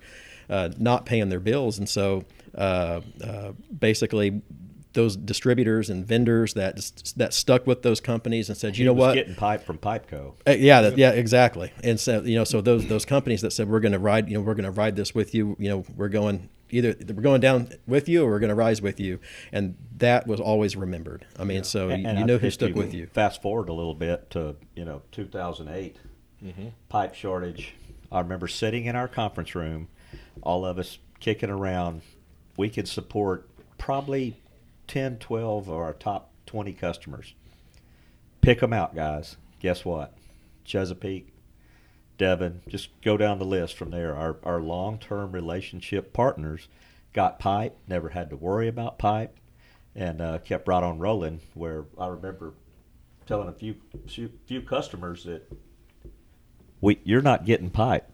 uh, 0.49 0.69
not 0.77 1.05
paying 1.05 1.29
their 1.29 1.39
bills, 1.39 1.77
and 1.79 1.89
so 1.89 2.23
uh, 2.55 3.01
uh, 3.23 3.51
basically 3.77 4.41
those 4.93 5.15
distributors 5.15 5.89
and 5.89 6.05
vendors 6.05 6.53
that 6.53 6.75
that 7.15 7.33
stuck 7.33 7.65
with 7.65 7.81
those 7.81 8.01
companies 8.01 8.49
and 8.49 8.57
said, 8.57 8.77
you 8.77 8.83
He 8.83 8.85
know 8.85 8.93
what, 8.93 9.13
Getting 9.15 9.35
pipe 9.35 9.63
from 9.63 9.77
Pipeco. 9.77 10.33
uh, 10.47 10.51
yeah, 10.51 10.81
that, 10.81 10.97
yeah, 10.97 11.11
exactly. 11.11 11.71
And 11.83 11.99
so 11.99 12.21
you 12.21 12.35
know, 12.35 12.43
so 12.43 12.61
those 12.61 12.87
those 12.87 13.05
companies 13.05 13.41
that 13.41 13.51
said 13.51 13.69
we're 13.69 13.79
going 13.79 13.93
to 13.93 13.99
ride, 13.99 14.29
you 14.29 14.35
know, 14.35 14.41
we're 14.41 14.55
going 14.55 14.65
to 14.65 14.71
ride 14.71 14.95
this 14.95 15.15
with 15.15 15.33
you. 15.33 15.55
You 15.59 15.69
know, 15.69 15.85
we're 15.95 16.09
going 16.09 16.49
either 16.71 16.95
we're 17.13 17.21
going 17.21 17.41
down 17.41 17.69
with 17.87 18.07
you 18.09 18.23
or 18.25 18.29
we're 18.31 18.39
going 18.39 18.49
to 18.49 18.55
rise 18.55 18.81
with 18.81 18.99
you, 18.99 19.19
and 19.51 19.75
that 19.97 20.25
was 20.27 20.39
always 20.39 20.75
remembered. 20.75 21.25
I 21.37 21.43
mean, 21.43 21.63
so 21.63 21.89
And- 21.89 22.01
you, 22.03 22.09
and 22.09 22.17
you 22.17 22.23
I- 22.23 22.27
know 22.27 22.37
who 22.37 22.47
if 22.47 22.53
stuck 22.53 22.73
with 22.75 22.93
you. 22.93 23.07
Fast 23.07 23.41
forward 23.41 23.69
a 23.69 23.73
little 23.73 23.93
bit 23.95 24.29
to 24.31 24.55
you 24.75 24.85
know 24.85 25.01
2008, 25.11 25.97
Mm-hmm. 26.43 26.67
pipe 26.89 27.13
shortage. 27.13 27.75
I 28.11 28.19
remember 28.19 28.47
sitting 28.47 28.85
in 28.85 28.95
our 28.95 29.07
conference 29.07 29.53
room, 29.53 29.87
all 30.41 30.65
of 30.65 30.79
us 30.79 30.97
kicking 31.19 31.49
around. 31.51 32.01
We 32.57 32.69
could 32.69 32.87
support 32.87 33.47
probably 33.77 34.41
10, 34.87 35.17
12 35.19 35.67
of 35.69 35.73
our 35.73 35.93
top 35.93 36.31
20 36.47 36.73
customers. 36.73 37.33
Pick 38.41 38.59
them 38.59 38.73
out, 38.73 38.95
guys. 38.95 39.37
Guess 39.59 39.85
what? 39.85 40.15
Chesapeake, 40.65 41.27
Devon, 42.21 42.61
just 42.67 42.89
go 43.01 43.17
down 43.17 43.39
the 43.39 43.45
list 43.45 43.75
from 43.75 43.89
there. 43.89 44.15
Our, 44.15 44.37
our 44.43 44.61
long 44.61 44.99
term 44.99 45.31
relationship 45.31 46.13
partners 46.13 46.67
got 47.13 47.39
pipe, 47.39 47.75
never 47.87 48.09
had 48.09 48.29
to 48.29 48.35
worry 48.37 48.67
about 48.67 48.99
pipe, 48.99 49.35
and 49.95 50.21
uh, 50.21 50.37
kept 50.37 50.67
right 50.67 50.83
on 50.83 50.99
rolling. 50.99 51.41
Where 51.55 51.85
I 51.97 52.05
remember 52.05 52.53
telling 53.25 53.47
a 53.49 53.53
few 53.53 53.73
few, 54.07 54.29
few 54.45 54.61
customers 54.61 55.23
that 55.23 55.51
we 56.79 56.99
you're 57.03 57.23
not 57.23 57.43
getting 57.43 57.71
pipe. 57.71 58.07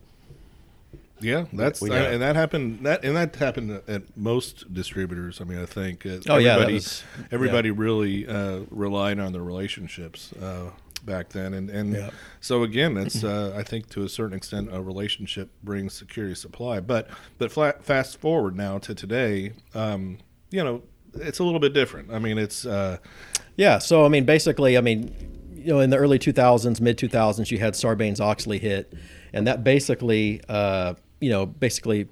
Yeah, 1.19 1.45
that's 1.51 1.81
We- 1.81 1.89
we- 1.89 1.97
and 1.97 2.21
that 2.21 2.37
happened. 2.37 2.85
That 2.85 3.03
and 3.03 3.17
that 3.17 3.35
happened 3.35 3.81
at 3.89 4.15
most 4.15 4.73
distributors. 4.73 5.41
I 5.41 5.43
mean, 5.43 5.59
I 5.59 5.65
think. 5.65 6.05
Uh, 6.05 6.19
Oh, 6.29 6.37
yeah, 6.37 6.53
that 6.55 6.61
everybody, 6.61 6.73
was- 6.75 7.03
everybody 7.29 7.71
really 7.71 8.25
uh, 8.25 8.61
relied 8.69 9.19
on 9.19 9.33
their 9.33 9.41
relationships 9.43 10.31
uh, 10.41 10.69
back 11.07 11.29
then, 11.29 11.55
and 11.55 11.71
and 11.71 11.93
Yeah. 11.93 12.11
so 12.39 12.61
again, 12.61 12.93
that's 12.93 13.23
uh, 13.23 13.53
I 13.57 13.63
think 13.63 13.89
to 13.91 14.03
a 14.03 14.09
certain 14.09 14.37
extent 14.37 14.69
a 14.71 14.79
relationship 14.79 15.49
brings 15.63 15.93
security 15.95 16.35
supply. 16.35 16.79
But 16.79 17.09
but 17.39 17.51
flat, 17.51 17.83
fast 17.83 18.19
forward 18.19 18.55
now 18.55 18.77
to 18.79 18.93
today, 18.93 19.53
um, 19.73 20.19
you 20.51 20.63
know, 20.63 20.83
it's 21.15 21.39
a 21.39 21.43
little 21.43 21.59
bit 21.59 21.73
different. 21.73 22.11
I 22.11 22.19
mean, 22.19 22.37
it's 22.37 22.63
uh, 22.65 22.97
Yeah. 23.55 23.79
So 23.79 24.05
I 24.05 24.09
mean, 24.09 24.25
basically, 24.25 24.77
I 24.77 24.81
mean, 24.81 25.11
you 25.55 25.73
know, 25.73 25.79
in 25.79 25.89
the 25.89 25.97
early 25.97 26.19
2000s, 26.19 26.79
mid 26.79 26.97
2000s, 26.99 27.49
you 27.49 27.57
had 27.57 27.73
Sarbanes 27.73 28.19
Oxley 28.21 28.59
hit, 28.59 28.93
and 29.33 29.47
that 29.47 29.63
basically, 29.63 30.41
uh, 30.47 30.93
you 31.19 31.29
know, 31.31 31.47
basically 31.47 32.07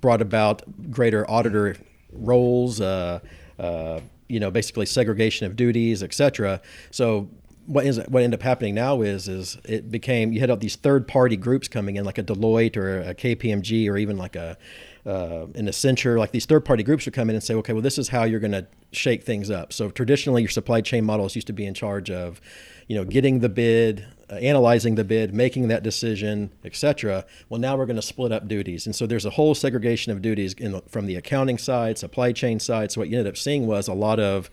brought 0.00 0.22
about 0.22 0.62
greater 0.90 1.28
auditor 1.30 1.76
roles. 2.12 2.80
Uh, 2.80 3.18
uh, 3.58 4.00
you 4.28 4.38
know, 4.38 4.50
basically 4.50 4.84
segregation 4.86 5.46
of 5.46 5.56
duties, 5.56 6.02
et 6.02 6.14
cetera. 6.14 6.60
So. 6.90 7.28
What 7.68 7.84
is 7.84 7.98
what 8.08 8.22
ended 8.22 8.40
up 8.40 8.42
happening 8.42 8.74
now 8.74 9.02
is 9.02 9.28
is 9.28 9.58
it 9.64 9.90
became 9.90 10.32
you 10.32 10.40
had 10.40 10.50
all 10.50 10.56
these 10.56 10.76
third 10.76 11.06
party 11.06 11.36
groups 11.36 11.68
coming 11.68 11.96
in 11.96 12.04
like 12.04 12.16
a 12.16 12.22
Deloitte 12.22 12.78
or 12.78 13.00
a 13.00 13.14
KPMG 13.14 13.90
or 13.90 13.98
even 13.98 14.16
like 14.16 14.36
a 14.36 14.56
uh, 15.08 15.46
an 15.54 15.66
Accenture, 15.66 16.18
like 16.18 16.32
these 16.32 16.44
third 16.44 16.66
party 16.66 16.82
groups 16.82 17.06
would 17.06 17.14
come 17.14 17.30
in 17.30 17.34
and 17.34 17.42
say, 17.42 17.54
okay, 17.54 17.72
well, 17.72 17.80
this 17.80 17.96
is 17.96 18.08
how 18.08 18.24
you're 18.24 18.40
going 18.40 18.52
to 18.52 18.66
shake 18.92 19.22
things 19.22 19.50
up. 19.50 19.72
So 19.72 19.90
traditionally, 19.90 20.42
your 20.42 20.50
supply 20.50 20.82
chain 20.82 21.02
models 21.02 21.34
used 21.34 21.46
to 21.46 21.54
be 21.54 21.64
in 21.64 21.72
charge 21.72 22.10
of, 22.10 22.42
you 22.88 22.94
know, 22.94 23.04
getting 23.04 23.38
the 23.40 23.48
bid, 23.48 24.04
uh, 24.30 24.34
analyzing 24.34 24.96
the 24.96 25.04
bid, 25.04 25.32
making 25.32 25.68
that 25.68 25.82
decision, 25.82 26.52
etc. 26.62 27.24
Well, 27.48 27.58
now 27.58 27.74
we're 27.74 27.86
going 27.86 27.96
to 27.96 28.02
split 28.02 28.32
up 28.32 28.48
duties. 28.48 28.84
And 28.84 28.94
so 28.94 29.06
there's 29.06 29.24
a 29.24 29.30
whole 29.30 29.54
segregation 29.54 30.12
of 30.12 30.20
duties 30.20 30.54
the, 30.54 30.82
from 30.88 31.06
the 31.06 31.16
accounting 31.16 31.56
side, 31.56 31.96
supply 31.96 32.32
chain 32.32 32.60
side. 32.60 32.92
So 32.92 33.00
what 33.00 33.08
you 33.08 33.18
ended 33.18 33.32
up 33.32 33.38
seeing 33.38 33.66
was 33.66 33.88
a 33.88 33.94
lot 33.94 34.20
of, 34.20 34.50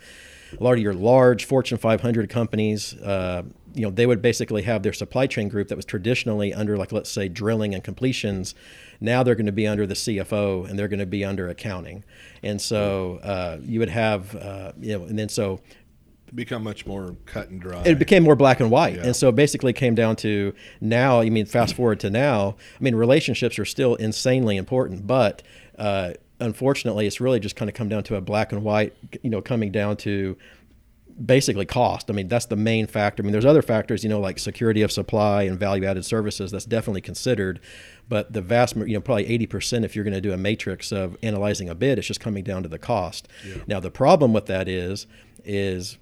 a 0.59 0.63
lot 0.63 0.73
of 0.73 0.79
your 0.79 0.93
large 0.93 1.45
Fortune 1.45 1.77
500 1.77 2.29
companies, 2.29 2.93
uh, 2.95 3.43
you 3.73 3.81
know, 3.81 3.91
they 3.91 4.05
would 4.05 4.21
basically 4.21 4.61
have 4.63 4.83
their 4.83 4.93
supply 4.93 5.27
chain 5.27 5.49
group 5.49 5.67
that 5.67 5.75
was 5.75 5.85
traditionally 5.85 6.53
under, 6.53 6.77
like, 6.77 6.91
let's 6.91 7.09
say, 7.09 7.27
drilling 7.27 7.73
and 7.73 7.83
completions. 7.83 8.55
Now 9.01 9.23
they're 9.23 9.35
going 9.35 9.45
to 9.47 9.51
be 9.51 9.67
under 9.67 9.85
the 9.85 9.95
CFO 9.95 10.69
and 10.69 10.79
they're 10.79 10.87
going 10.87 10.99
to 10.99 11.05
be 11.05 11.25
under 11.25 11.49
accounting. 11.49 12.05
And 12.41 12.61
so 12.61 13.19
uh, 13.21 13.57
you 13.61 13.79
would 13.79 13.89
have, 13.89 14.35
uh, 14.35 14.71
you 14.79 14.97
know, 14.97 15.05
and 15.05 15.19
then 15.19 15.29
so 15.29 15.59
become 16.33 16.63
much 16.63 16.85
more 16.85 17.15
cut 17.25 17.49
and 17.49 17.61
dry. 17.61 17.81
it 17.85 17.99
became 17.99 18.23
more 18.23 18.35
black 18.35 18.59
and 18.59 18.71
white. 18.71 18.95
Yeah. 18.95 19.03
And 19.03 19.15
so 19.15 19.29
it 19.29 19.35
basically 19.35 19.73
came 19.73 19.95
down 19.95 20.15
to 20.17 20.53
now, 20.81 21.21
I 21.21 21.29
mean, 21.29 21.45
fast 21.45 21.75
forward 21.75 21.99
to 22.01 22.09
now, 22.09 22.55
I 22.79 22.83
mean, 22.83 22.95
relationships 22.95 23.59
are 23.59 23.65
still 23.65 23.95
insanely 23.95 24.57
important, 24.57 25.07
but 25.07 25.43
uh, 25.77 26.13
unfortunately, 26.39 27.07
it's 27.07 27.21
really 27.21 27.39
just 27.39 27.55
kind 27.55 27.69
of 27.69 27.75
come 27.75 27.89
down 27.89 28.03
to 28.03 28.15
a 28.15 28.21
black 28.21 28.51
and 28.51 28.63
white, 28.63 28.93
you 29.21 29.29
know, 29.29 29.41
coming 29.41 29.71
down 29.71 29.97
to 29.97 30.37
basically 31.23 31.65
cost. 31.65 32.09
I 32.09 32.13
mean, 32.13 32.27
that's 32.27 32.47
the 32.47 32.57
main 32.57 32.87
factor. 32.87 33.21
I 33.21 33.23
mean, 33.23 33.31
there's 33.31 33.45
other 33.45 33.61
factors, 33.61 34.03
you 34.03 34.09
know, 34.09 34.19
like 34.19 34.37
security 34.37 34.81
of 34.81 34.91
supply 34.91 35.43
and 35.43 35.57
value 35.57 35.85
added 35.85 36.05
services. 36.05 36.51
That's 36.51 36.65
definitely 36.65 37.01
considered. 37.01 37.61
But 38.09 38.33
the 38.33 38.41
vast, 38.41 38.75
you 38.75 38.93
know, 38.93 39.01
probably 39.01 39.25
80% 39.25 39.85
if 39.85 39.95
you're 39.95 40.03
going 40.03 40.13
to 40.13 40.21
do 40.21 40.33
a 40.33 40.37
matrix 40.37 40.91
of 40.91 41.17
analyzing 41.23 41.69
a 41.69 41.75
bid, 41.75 41.97
it's 41.97 42.07
just 42.07 42.19
coming 42.19 42.43
down 42.43 42.63
to 42.63 42.69
the 42.69 42.77
cost. 42.77 43.27
Now, 43.67 43.79
the 43.79 43.91
problem 43.91 44.33
with 44.33 44.47
that 44.47 44.67
is, 44.67 45.07
is 45.45 45.97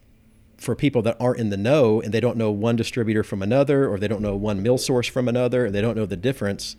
for 0.57 0.75
people 0.75 1.01
that 1.03 1.17
aren't 1.19 1.39
in 1.39 1.49
the 1.49 1.57
know 1.57 2.01
and 2.01 2.13
they 2.13 2.19
don't 2.19 2.37
know 2.37 2.49
one 2.49 2.75
distributor 2.75 3.23
from 3.23 3.43
another, 3.43 3.87
or 3.87 3.99
they 3.99 4.07
don't 4.07 4.21
know 4.21 4.35
one 4.35 4.63
mill 4.63 4.77
source 4.77 5.07
from 5.07 5.27
another, 5.27 5.65
and 5.65 5.75
they 5.75 5.81
don't 5.81 5.95
know 5.95 6.05
the 6.05 6.17
difference. 6.17 6.75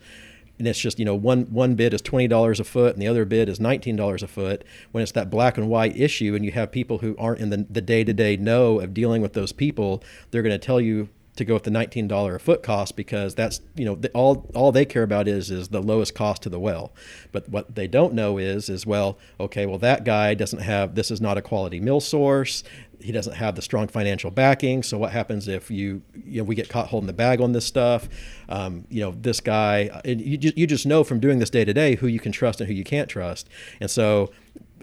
And 0.58 0.68
it's 0.68 0.78
just 0.78 0.99
you 0.99 1.04
know 1.04 1.14
one 1.14 1.44
one 1.46 1.75
bid 1.75 1.94
is 1.94 2.00
twenty 2.00 2.28
dollars 2.28 2.61
a 2.61 2.64
foot, 2.64 2.94
and 2.94 3.02
the 3.02 3.08
other 3.08 3.25
bid 3.25 3.49
is 3.49 3.58
nineteen 3.58 3.96
dollars 3.96 4.23
a 4.23 4.28
foot. 4.28 4.64
When 4.92 5.02
it's 5.02 5.12
that 5.12 5.30
black 5.30 5.58
and 5.58 5.68
white 5.68 5.96
issue, 5.96 6.34
and 6.34 6.44
you 6.44 6.52
have 6.52 6.70
people 6.70 6.99
who 6.99 7.16
aren't 7.18 7.40
in 7.40 7.50
the 7.50 7.66
the 7.68 7.80
day 7.80 8.04
to 8.04 8.12
day 8.12 8.37
know 8.37 8.80
of 8.80 8.94
dealing 8.94 9.20
with 9.23 9.32
those 9.32 9.52
people, 9.52 10.02
they're 10.30 10.42
going 10.42 10.58
to 10.58 10.64
tell 10.64 10.80
you 10.80 11.08
to 11.37 11.45
go 11.45 11.55
with 11.55 11.64
the 11.64 11.71
nineteen 11.71 12.07
dollar 12.07 12.37
a 12.37 12.41
foot 12.41 12.62
cost 12.62 12.97
because 12.97 13.35
that's 13.35 13.61
you 13.75 13.85
know 13.85 13.95
the, 13.95 14.11
all 14.11 14.50
all 14.55 14.73
they 14.73 14.85
care 14.85 15.03
about 15.03 15.26
is 15.26 15.50
is 15.50 15.69
the 15.69 15.83
lowest 15.83 16.14
cost 16.14 16.43
to 16.43 16.49
the 16.49 16.61
well. 16.61 16.93
But 17.33 17.49
what 17.49 17.75
they 17.75 17.88
don't 17.88 18.14
know 18.14 18.38
is 18.38 18.69
is 18.69 18.87
well 18.87 19.19
okay 19.41 19.67
well 19.67 19.79
that 19.79 20.05
guy 20.05 20.35
doesn't 20.35 20.61
have 20.61 20.95
this 20.95 21.11
is 21.11 21.21
not 21.21 21.37
a 21.38 21.43
quality 21.43 21.81
mill 21.81 22.00
source. 22.00 22.62
He 23.00 23.12
doesn't 23.12 23.35
have 23.35 23.55
the 23.55 23.62
strong 23.62 23.88
financial 23.88 24.31
backing. 24.31 24.83
So 24.83 24.97
what 24.97 25.12
happens 25.12 25.49
if 25.49 25.71
you 25.71 26.03
you 26.14 26.38
know 26.38 26.45
we 26.45 26.55
get 26.55 26.69
caught 26.69 26.88
holding 26.88 27.07
the 27.07 27.12
bag 27.12 27.41
on 27.41 27.53
this 27.53 27.67
stuff? 27.67 28.09
Um, 28.49 28.87
you 28.88 29.00
know 29.00 29.11
this 29.11 29.41
guy 29.41 30.00
you 30.05 30.37
just, 30.37 30.57
you 30.57 30.67
just 30.67 30.87
know 30.87 31.05
from 31.05 31.21
doing 31.21 31.38
this 31.38 31.50
day 31.50 31.64
to 31.64 31.73
day 31.73 31.97
who 31.97 32.07
you 32.07 32.21
can 32.21 32.33
trust 32.33 32.61
and 32.61 32.69
who 32.69 32.75
you 32.75 32.85
can't 32.85 33.09
trust. 33.09 33.49
And 33.81 33.91
so 33.91 34.31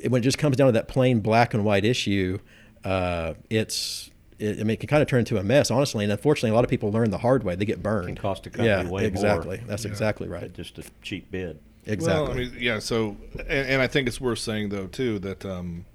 when 0.08 0.22
it 0.22 0.24
just 0.24 0.38
comes 0.38 0.58
down 0.58 0.68
to 0.68 0.74
that 0.74 0.88
plain 0.88 1.20
black 1.20 1.54
and 1.54 1.64
white 1.64 1.86
issue, 1.86 2.40
uh, 2.84 3.34
it's 3.50 4.11
it, 4.42 4.60
I 4.60 4.64
mean, 4.64 4.72
it 4.72 4.80
can 4.80 4.88
kind 4.88 5.02
of 5.02 5.08
turn 5.08 5.20
into 5.20 5.38
a 5.38 5.44
mess, 5.44 5.70
honestly. 5.72 6.04
And 6.04 6.12
unfortunately, 6.12 6.50
a 6.50 6.54
lot 6.54 6.64
of 6.64 6.70
people 6.70 6.92
learn 6.92 7.12
the 7.12 7.18
hard 7.18 7.44
way. 7.44 7.56
They 7.56 7.66
get 7.66 7.84
burned. 7.84 8.08
Can 8.08 8.16
cost 8.16 8.46
a 8.48 8.50
company 8.50 8.68
yeah, 8.68 8.90
way 8.90 9.06
exactly. 9.06 9.58
more. 9.58 9.68
That's 9.68 9.86
Yeah. 9.86 9.92
exactly 9.92 10.28
right. 10.28 10.52
Just 10.54 10.80
a 10.80 10.84
cheap 11.02 11.32
bid. 11.32 11.60
Exactly. 11.86 12.24
Well, 12.24 12.32
I 12.32 12.36
mean, 12.36 12.54
yeah. 12.60 12.80
So, 12.80 13.18
and, 13.40 13.68
and 13.70 13.82
I 13.82 13.88
think 13.88 14.08
it's 14.08 14.22
worth 14.22 14.40
saying 14.40 14.70
though 14.70 14.88
too 14.88 15.20
that 15.20 15.46
um, 15.46 15.86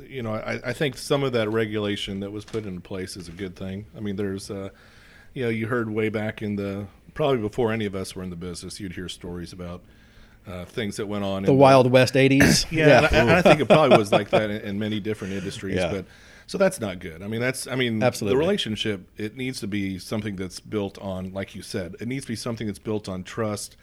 you 0.00 0.22
know 0.22 0.34
I, 0.34 0.60
I 0.70 0.72
think 0.72 0.96
some 0.96 1.22
of 1.22 1.32
that 1.32 1.48
regulation 1.50 2.20
that 2.20 2.32
was 2.32 2.44
put 2.44 2.66
into 2.66 2.80
place 2.80 3.16
is 3.16 3.28
a 3.28 3.32
good 3.32 3.54
thing. 3.54 3.86
I 3.96 4.00
mean, 4.00 4.16
there's 4.16 4.50
uh, 4.50 4.70
you 5.34 5.44
know 5.44 5.48
you 5.48 5.68
heard 5.68 5.88
way 5.88 6.08
back 6.08 6.42
in 6.42 6.56
the 6.56 6.86
probably 7.14 7.38
before 7.38 7.72
any 7.72 7.86
of 7.86 7.94
us 7.94 8.16
were 8.16 8.22
in 8.22 8.30
the 8.30 8.36
business, 8.36 8.80
you'd 8.80 8.92
hear 8.94 9.08
stories 9.08 9.52
about 9.52 9.82
uh, 10.46 10.64
things 10.64 10.96
that 10.96 11.06
went 11.06 11.24
on 11.24 11.42
the 11.44 11.52
in 11.52 11.58
Wild 11.58 11.90
West 11.90 12.14
'80s. 12.14 12.66
yeah, 12.70 12.98
And, 12.98 13.06
I, 13.06 13.08
and 13.20 13.30
I 13.30 13.42
think 13.42 13.60
it 13.60 13.66
probably 13.66 13.96
was 13.98 14.10
like 14.12 14.30
that 14.30 14.50
in, 14.50 14.62
in 14.62 14.78
many 14.78 15.00
different 15.00 15.34
industries. 15.34 15.76
Yeah. 15.76 15.92
But 15.92 16.06
so 16.50 16.58
that's 16.58 16.80
not 16.80 16.98
good. 16.98 17.22
I 17.22 17.28
mean, 17.28 17.40
that's 17.40 17.68
I 17.68 17.76
mean, 17.76 18.02
Absolutely. 18.02 18.34
the 18.34 18.40
relationship 18.40 19.08
it 19.16 19.36
needs 19.36 19.60
to 19.60 19.68
be 19.68 20.00
something 20.00 20.34
that's 20.34 20.58
built 20.58 20.98
on, 20.98 21.32
like 21.32 21.54
you 21.54 21.62
said, 21.62 21.94
it 22.00 22.08
needs 22.08 22.24
to 22.24 22.32
be 22.32 22.34
something 22.34 22.66
that's 22.66 22.80
built 22.80 23.08
on 23.08 23.22
trust 23.22 23.76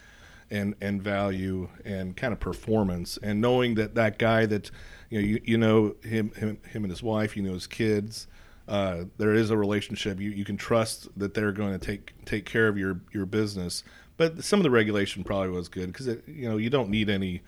and 0.52 0.76
and 0.82 1.02
value 1.02 1.70
and 1.86 2.18
kind 2.18 2.34
of 2.34 2.42
performance 2.42 3.18
and 3.24 3.40
knowing 3.40 3.76
that 3.76 3.96
that 3.96 4.20
guy 4.20 4.46
that 4.48 4.70
you 5.10 5.22
know 5.22 5.26
you, 5.26 5.42
you 5.46 5.58
know 5.58 5.96
him 6.04 6.32
him 6.32 6.60
him 6.70 6.84
and 6.84 6.92
his 6.92 7.02
wife, 7.02 7.38
you 7.38 7.44
know 7.44 7.54
his 7.54 7.68
kids. 7.68 8.28
Uh, 8.68 9.06
there 9.18 9.34
is 9.34 9.50
a 9.50 9.56
relationship. 9.56 10.20
You, 10.20 10.32
you 10.32 10.44
can 10.44 10.58
trust 10.58 11.08
that 11.18 11.34
they're 11.34 11.54
going 11.54 11.72
to 11.72 11.80
take 11.80 12.12
take 12.26 12.44
care 12.44 12.68
of 12.68 12.78
your 12.78 13.00
your 13.14 13.26
business. 13.26 13.86
But 14.18 14.44
some 14.44 14.60
of 14.60 14.66
the 14.66 14.72
regulation 14.72 15.24
probably 15.24 15.52
was 15.52 15.70
good 15.70 15.94
because 15.94 16.08
you 16.28 16.50
know 16.50 16.58
you 16.58 16.70
don't 16.70 16.90
need 16.90 17.10
any 17.10 17.44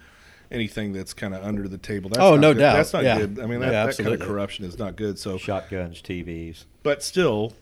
anything 0.52 0.94
that's 0.94 1.14
kind 1.14 1.34
of 1.36 1.44
under 1.44 1.68
the 1.68 1.78
table. 1.78 2.10
That's 2.10 2.22
Oh, 2.22 2.36
no 2.36 2.54
good. 2.54 2.60
doubt. 2.62 2.74
That's 2.78 2.94
not 2.94 3.04
Yeah. 3.04 3.18
good. 3.20 3.40
I 3.40 3.46
mean, 3.46 3.60
that, 3.60 3.72
Yeah, 3.72 3.86
that 3.86 3.98
kind 3.98 4.14
of 4.14 4.20
corruption 4.20 4.66
is 4.66 4.78
not 4.80 4.96
good. 4.96 5.20
So, 5.20 5.38
Shotguns, 5.38 6.02
TVs. 6.02 6.66
but 6.84 7.04
still, 7.04 7.54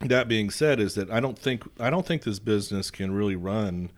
that 0.00 0.28
being 0.28 0.50
said, 0.50 0.80
is 0.80 0.94
that 0.94 1.10
I 1.10 1.20
don't 1.20 1.38
think 1.38 1.62
I 1.78 1.90
don't 1.90 2.06
think 2.06 2.22
this 2.22 2.38
business 2.38 2.90
can 2.90 3.12
really 3.12 3.36
run 3.36 3.90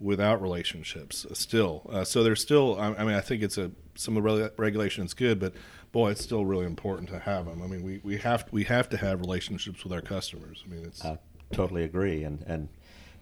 without 0.00 0.40
relationships. 0.40 1.26
uh, 1.30 1.34
Still, 1.34 1.82
uh, 1.92 2.04
so 2.04 2.22
there's 2.22 2.40
still. 2.40 2.78
I, 2.80 2.94
I 2.94 3.04
mean, 3.04 3.14
I 3.14 3.20
think 3.20 3.42
it's 3.42 3.58
a 3.58 3.70
some 3.96 4.16
of 4.16 4.22
the 4.22 4.42
reg- 4.44 4.52
regulation 4.56 5.04
is 5.04 5.12
good, 5.12 5.38
but 5.38 5.52
boy, 5.92 6.12
it's 6.12 6.22
still 6.22 6.46
really 6.46 6.64
important 6.64 7.08
to 7.10 7.18
have 7.18 7.44
them. 7.44 7.60
I 7.62 7.66
mean, 7.66 7.82
we, 7.82 8.00
we 8.02 8.16
have 8.18 8.46
we 8.52 8.64
have 8.64 8.88
to 8.90 8.96
have 8.96 9.20
relationships 9.20 9.82
with 9.84 9.92
our 9.92 10.00
customers. 10.00 10.62
I 10.66 10.70
mean, 10.70 10.84
it's 10.86 11.04
I 11.04 11.18
totally 11.52 11.82
agree, 11.84 12.22
and 12.22 12.42
and 12.46 12.68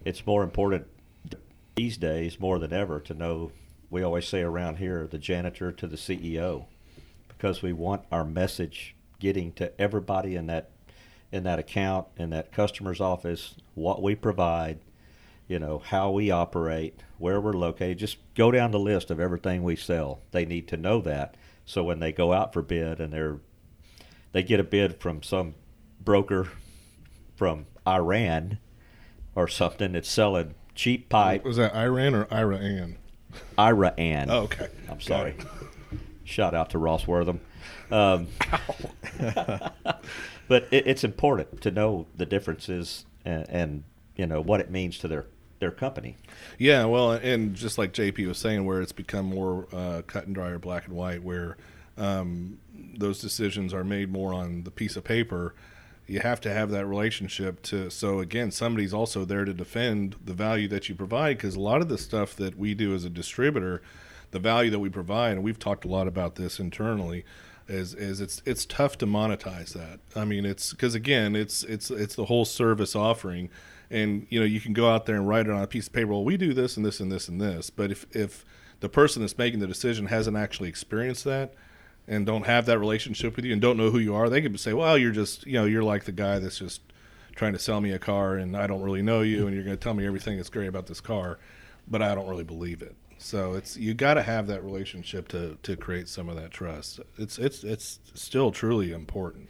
it's 0.05 0.25
more 0.25 0.43
important 0.43 0.85
these 1.75 1.97
days 1.97 2.39
more 2.39 2.59
than 2.59 2.71
ever 2.71 2.99
to 3.01 3.13
know. 3.13 3.51
We 3.89 4.03
always 4.03 4.27
say 4.27 4.41
around 4.41 4.77
here, 4.77 5.07
the 5.07 5.17
janitor 5.17 5.71
to 5.71 5.87
the 5.87 5.95
CEO, 5.95 6.65
because 7.27 7.61
we 7.61 7.73
want 7.73 8.03
our 8.11 8.23
message 8.23 8.95
getting 9.19 9.51
to 9.53 9.79
everybody 9.79 10.35
in 10.35 10.47
that 10.47 10.71
in 11.31 11.43
that 11.43 11.59
account 11.59 12.07
in 12.17 12.31
that 12.31 12.51
customer's 12.51 12.99
office 12.99 13.53
what 13.75 14.01
we 14.01 14.15
provide 14.15 14.79
you 15.47 15.59
know 15.59 15.77
how 15.77 16.09
we 16.09 16.31
operate 16.31 17.03
where 17.19 17.39
we're 17.39 17.53
located 17.53 17.99
just 17.99 18.17
go 18.33 18.49
down 18.49 18.71
the 18.71 18.79
list 18.79 19.11
of 19.11 19.19
everything 19.19 19.61
we 19.61 19.75
sell 19.75 20.21
they 20.31 20.43
need 20.43 20.67
to 20.67 20.75
know 20.75 20.99
that 21.01 21.35
so 21.65 21.83
when 21.83 21.99
they 21.99 22.11
go 22.11 22.33
out 22.33 22.51
for 22.51 22.63
bid 22.63 22.99
and 22.99 23.13
they're 23.13 23.37
they 24.31 24.41
get 24.43 24.59
a 24.59 24.63
bid 24.63 24.99
from 24.99 25.21
some 25.21 25.53
broker 25.99 26.47
from 27.35 27.65
Iran 27.87 28.59
or 29.35 29.47
something 29.47 29.93
that's 29.93 30.09
selling 30.09 30.55
cheap 30.75 31.09
pipe. 31.09 31.43
was 31.43 31.57
that 31.57 31.75
Iran 31.75 32.13
or 32.13 32.27
Iran? 32.31 32.97
Iran. 33.57 34.29
Oh, 34.29 34.43
okay. 34.43 34.67
I'm 34.89 35.01
sorry. 35.01 35.35
Shout 36.23 36.53
out 36.53 36.71
to 36.71 36.77
Ross 36.77 37.07
Wortham. 37.07 37.41
Um, 37.91 38.27
but 40.47 40.67
it, 40.71 40.87
it's 40.87 41.03
important 41.03 41.61
to 41.61 41.71
know 41.71 42.07
the 42.15 42.25
differences 42.25 43.05
and, 43.25 43.49
and 43.49 43.83
you 44.15 44.27
know 44.27 44.41
what 44.41 44.59
it 44.59 44.69
means 44.69 44.97
to 44.99 45.07
their 45.07 45.25
their 45.59 45.71
company. 45.71 46.15
Yeah, 46.57 46.85
well, 46.85 47.11
and 47.11 47.53
just 47.53 47.77
like 47.77 47.91
JP 47.93 48.27
was 48.27 48.37
saying, 48.37 48.65
where 48.65 48.81
it's 48.81 48.91
become 48.91 49.25
more 49.25 49.67
uh, 49.73 50.01
cut 50.07 50.25
and 50.25 50.33
dry 50.33 50.49
or 50.49 50.59
black 50.59 50.85
and 50.87 50.95
white, 50.95 51.21
where 51.21 51.57
um, 51.97 52.59
those 52.73 53.19
decisions 53.19 53.73
are 53.73 53.83
made 53.83 54.11
more 54.11 54.33
on 54.33 54.63
the 54.63 54.71
piece 54.71 54.95
of 54.95 55.03
paper. 55.03 55.53
You 56.09 56.21
have 56.21 56.41
to 56.41 56.51
have 56.51 56.71
that 56.71 56.87
relationship 56.87 57.61
to. 57.63 57.91
So 57.91 58.17
again, 58.17 58.49
somebody's 58.49 58.95
also 58.95 59.25
there 59.25 59.45
to 59.45 59.53
defend 59.53 60.15
the 60.25 60.33
value 60.33 60.67
that 60.69 60.89
you 60.89 60.95
provide 60.95 61.37
because 61.37 61.55
a 61.55 61.59
lot 61.59 61.81
of 61.81 61.87
the 61.87 61.99
stuff 61.99 62.35
that 62.37 62.57
we 62.57 62.73
do 62.73 62.95
as 62.95 63.05
a 63.05 63.11
distributor, 63.11 63.83
the 64.31 64.39
value 64.39 64.71
that 64.71 64.79
we 64.79 64.89
provide, 64.89 65.33
and 65.33 65.43
we've 65.43 65.59
talked 65.59 65.85
a 65.85 65.87
lot 65.87 66.07
about 66.07 66.33
this 66.33 66.59
internally, 66.59 67.25
is 67.67 67.93
is 67.93 68.21
it's 68.21 68.41
it's 68.43 68.65
tough 68.65 68.97
to 68.97 69.05
monetize 69.05 69.73
that. 69.73 69.99
I 70.15 70.25
mean, 70.25 70.45
it's 70.45 70.71
because 70.71 70.95
again, 70.95 71.35
it's 71.35 71.63
it's 71.63 71.91
it's 71.91 72.15
the 72.15 72.25
whole 72.25 72.45
service 72.45 72.95
offering, 72.95 73.51
and 73.91 74.25
you 74.31 74.39
know 74.39 74.47
you 74.47 74.59
can 74.59 74.73
go 74.73 74.89
out 74.89 75.05
there 75.05 75.15
and 75.15 75.27
write 75.27 75.45
it 75.45 75.51
on 75.51 75.61
a 75.61 75.67
piece 75.67 75.85
of 75.85 75.93
paper. 75.93 76.07
Well, 76.07 76.23
we 76.23 76.37
do 76.37 76.55
this 76.55 76.75
and 76.75 76.83
this 76.83 76.99
and 76.99 77.11
this 77.11 77.27
and 77.27 77.39
this, 77.39 77.69
but 77.69 77.91
if 77.91 78.07
if 78.15 78.43
the 78.79 78.89
person 78.89 79.21
that's 79.21 79.37
making 79.37 79.59
the 79.59 79.67
decision 79.67 80.07
hasn't 80.07 80.37
actually 80.37 80.69
experienced 80.69 81.23
that 81.25 81.53
and 82.09 82.25
don't 82.25 82.45
have 82.45 82.65
that 82.65 82.79
relationship 82.79 83.35
with 83.35 83.45
you 83.45 83.53
and 83.53 83.61
don't 83.61 83.77
know 83.77 83.91
who 83.91 83.99
you 83.99 84.15
are, 84.15 84.29
they 84.29 84.41
could 84.41 84.59
say, 84.59 84.73
"Well, 84.73 84.97
you're 84.97 85.11
just 85.11 85.45
you 85.45 85.53
know 85.53 85.65
you're 85.65 85.83
like 85.83 86.03
the 86.03 86.11
guy 86.11 86.39
that's 86.39 86.59
just 86.59 86.81
trying 87.35 87.53
to 87.53 87.59
sell 87.59 87.79
me 87.79 87.91
a 87.91 87.99
car 87.99 88.35
and 88.35 88.57
I 88.57 88.67
don't 88.67 88.81
really 88.81 89.01
know 89.01 89.21
you 89.21 89.45
and 89.45 89.55
you're 89.55 89.63
going 89.63 89.77
to 89.77 89.81
tell 89.81 89.93
me 89.93 90.05
everything 90.05 90.35
that's 90.35 90.49
great 90.49 90.67
about 90.67 90.87
this 90.87 90.99
car, 90.99 91.39
but 91.87 92.01
I 92.01 92.13
don't 92.15 92.27
really 92.27 92.43
believe 92.43 92.81
it." 92.81 92.95
So 93.19 93.53
it's 93.53 93.77
you 93.77 93.93
got 93.93 94.15
to 94.15 94.23
have 94.23 94.47
that 94.47 94.63
relationship 94.63 95.27
to 95.29 95.57
to 95.63 95.77
create 95.77 96.09
some 96.09 96.27
of 96.27 96.35
that 96.35 96.51
trust. 96.51 96.99
It's 97.17 97.37
it's 97.37 97.63
it's 97.63 97.99
still 98.15 98.51
truly 98.51 98.91
important. 98.91 99.47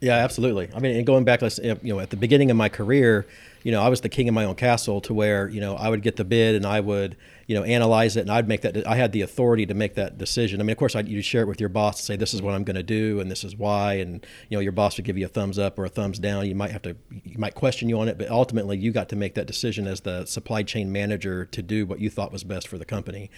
Yeah, 0.00 0.14
absolutely. 0.14 0.70
I 0.74 0.78
mean, 0.78 0.96
and 0.96 1.06
going 1.06 1.24
back, 1.24 1.42
you 1.42 1.76
know, 1.82 2.00
at 2.00 2.08
the 2.08 2.16
beginning 2.16 2.50
of 2.50 2.56
my 2.56 2.70
career, 2.70 3.26
you 3.62 3.72
know, 3.72 3.82
I 3.82 3.88
was 3.88 4.00
the 4.00 4.08
king 4.08 4.28
of 4.28 4.34
my 4.34 4.44
own 4.44 4.54
castle. 4.54 5.00
To 5.02 5.14
where 5.14 5.48
you 5.48 5.60
know, 5.60 5.76
I 5.76 5.88
would 5.88 6.02
get 6.02 6.16
the 6.16 6.24
bid 6.24 6.54
and 6.54 6.66
I 6.66 6.80
would 6.80 7.16
you 7.46 7.54
know 7.54 7.62
analyze 7.62 8.16
it 8.16 8.20
and 8.20 8.30
I'd 8.30 8.48
make 8.48 8.62
that. 8.62 8.86
I 8.86 8.96
had 8.96 9.12
the 9.12 9.22
authority 9.22 9.66
to 9.66 9.74
make 9.74 9.94
that 9.94 10.18
decision. 10.18 10.60
I 10.60 10.64
mean, 10.64 10.72
of 10.72 10.78
course, 10.78 10.96
I'd, 10.96 11.08
you'd 11.08 11.22
share 11.22 11.42
it 11.42 11.48
with 11.48 11.60
your 11.60 11.68
boss 11.68 12.00
and 12.00 12.06
say 12.06 12.16
this 12.16 12.32
is 12.32 12.42
what 12.42 12.54
I'm 12.54 12.64
going 12.64 12.76
to 12.76 12.82
do 12.82 13.20
and 13.20 13.30
this 13.30 13.44
is 13.44 13.56
why, 13.56 13.94
and 13.94 14.24
you 14.48 14.56
know, 14.56 14.60
your 14.60 14.72
boss 14.72 14.96
would 14.96 15.04
give 15.04 15.18
you 15.18 15.26
a 15.26 15.28
thumbs 15.28 15.58
up 15.58 15.78
or 15.78 15.84
a 15.84 15.88
thumbs 15.88 16.18
down. 16.18 16.46
You 16.46 16.54
might 16.54 16.70
have 16.70 16.82
to, 16.82 16.96
you 17.10 17.38
might 17.38 17.54
question 17.54 17.88
you 17.88 17.98
on 18.00 18.08
it, 18.08 18.18
but 18.18 18.30
ultimately, 18.30 18.78
you 18.78 18.92
got 18.92 19.08
to 19.10 19.16
make 19.16 19.34
that 19.34 19.46
decision 19.46 19.86
as 19.86 20.00
the 20.00 20.24
supply 20.26 20.62
chain 20.62 20.92
manager 20.92 21.44
to 21.46 21.62
do 21.62 21.86
what 21.86 22.00
you 22.00 22.10
thought 22.10 22.32
was 22.32 22.44
best 22.44 22.68
for 22.68 22.78
the 22.78 22.84
company. 22.84 23.30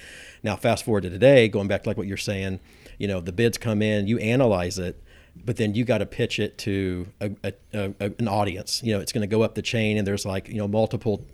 Now, 0.43 0.57
fast 0.57 0.85
forward 0.85 1.03
to 1.03 1.11
today, 1.11 1.49
going 1.49 1.69
back 1.69 1.85
to 1.85 1.89
like 1.89 1.97
what 1.97 2.07
you're 2.07 2.17
saying, 2.17 2.61
you 2.99 3.09
know, 3.09 3.21
the 3.21 3.33
bids 3.33 3.59
come 3.59 3.83
in, 3.83 4.07
you 4.07 4.19
analyze 4.19 4.79
it 4.79 5.03
but 5.37 5.57
then 5.57 5.75
you 5.75 5.85
got 5.85 5.99
to 5.99 6.07
pitch 6.07 6.39
it 6.39 6.59
to 6.59 7.09
a, 7.21 7.31
a, 7.45 7.53
a, 7.73 8.13
an 8.19 8.29
audience. 8.29 8.83
You 8.83 8.93
know, 8.95 9.01
it's 9.01 9.13
going 9.13 9.23
to 9.23 9.27
go 9.27 9.43
up 9.43 9.55
the 9.55 9.63
chain, 9.63 9.97
and 9.97 10.07
there's 10.07 10.27
like 10.27 10.49
you 10.49 10.57
know 10.57 10.69
multiple 10.69 11.25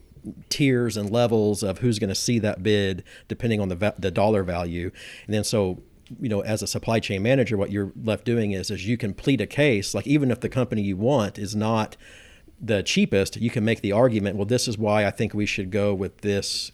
tiers 0.50 0.96
and 0.96 1.10
levels 1.10 1.62
of 1.62 1.78
who's 1.78 1.98
going 1.98 2.08
to 2.08 2.14
see 2.14 2.38
that 2.40 2.62
bid 2.62 3.04
depending 3.28 3.60
on 3.60 3.68
the 3.68 3.94
the 3.98 4.10
dollar 4.10 4.42
value, 4.42 4.90
and 5.26 5.34
then 5.34 5.44
so 5.44 5.82
you 6.20 6.28
know 6.28 6.40
as 6.40 6.62
a 6.62 6.66
supply 6.66 7.00
chain 7.00 7.22
manager, 7.22 7.56
what 7.56 7.70
you're 7.70 7.92
left 8.02 8.24
doing 8.24 8.52
is 8.52 8.70
is 8.70 8.86
you 8.86 8.96
can 8.96 9.14
plead 9.14 9.40
a 9.40 9.46
case 9.46 9.94
like 9.94 10.06
even 10.06 10.30
if 10.30 10.40
the 10.40 10.48
company 10.48 10.82
you 10.82 10.96
want 10.96 11.38
is 11.38 11.54
not 11.54 11.96
the 12.60 12.82
cheapest, 12.82 13.36
you 13.36 13.50
can 13.50 13.64
make 13.64 13.82
the 13.82 13.92
argument. 13.92 14.36
Well, 14.36 14.46
this 14.46 14.66
is 14.66 14.76
why 14.76 15.06
I 15.06 15.12
think 15.12 15.32
we 15.32 15.46
should 15.46 15.70
go 15.70 15.94
with 15.94 16.22
this 16.22 16.72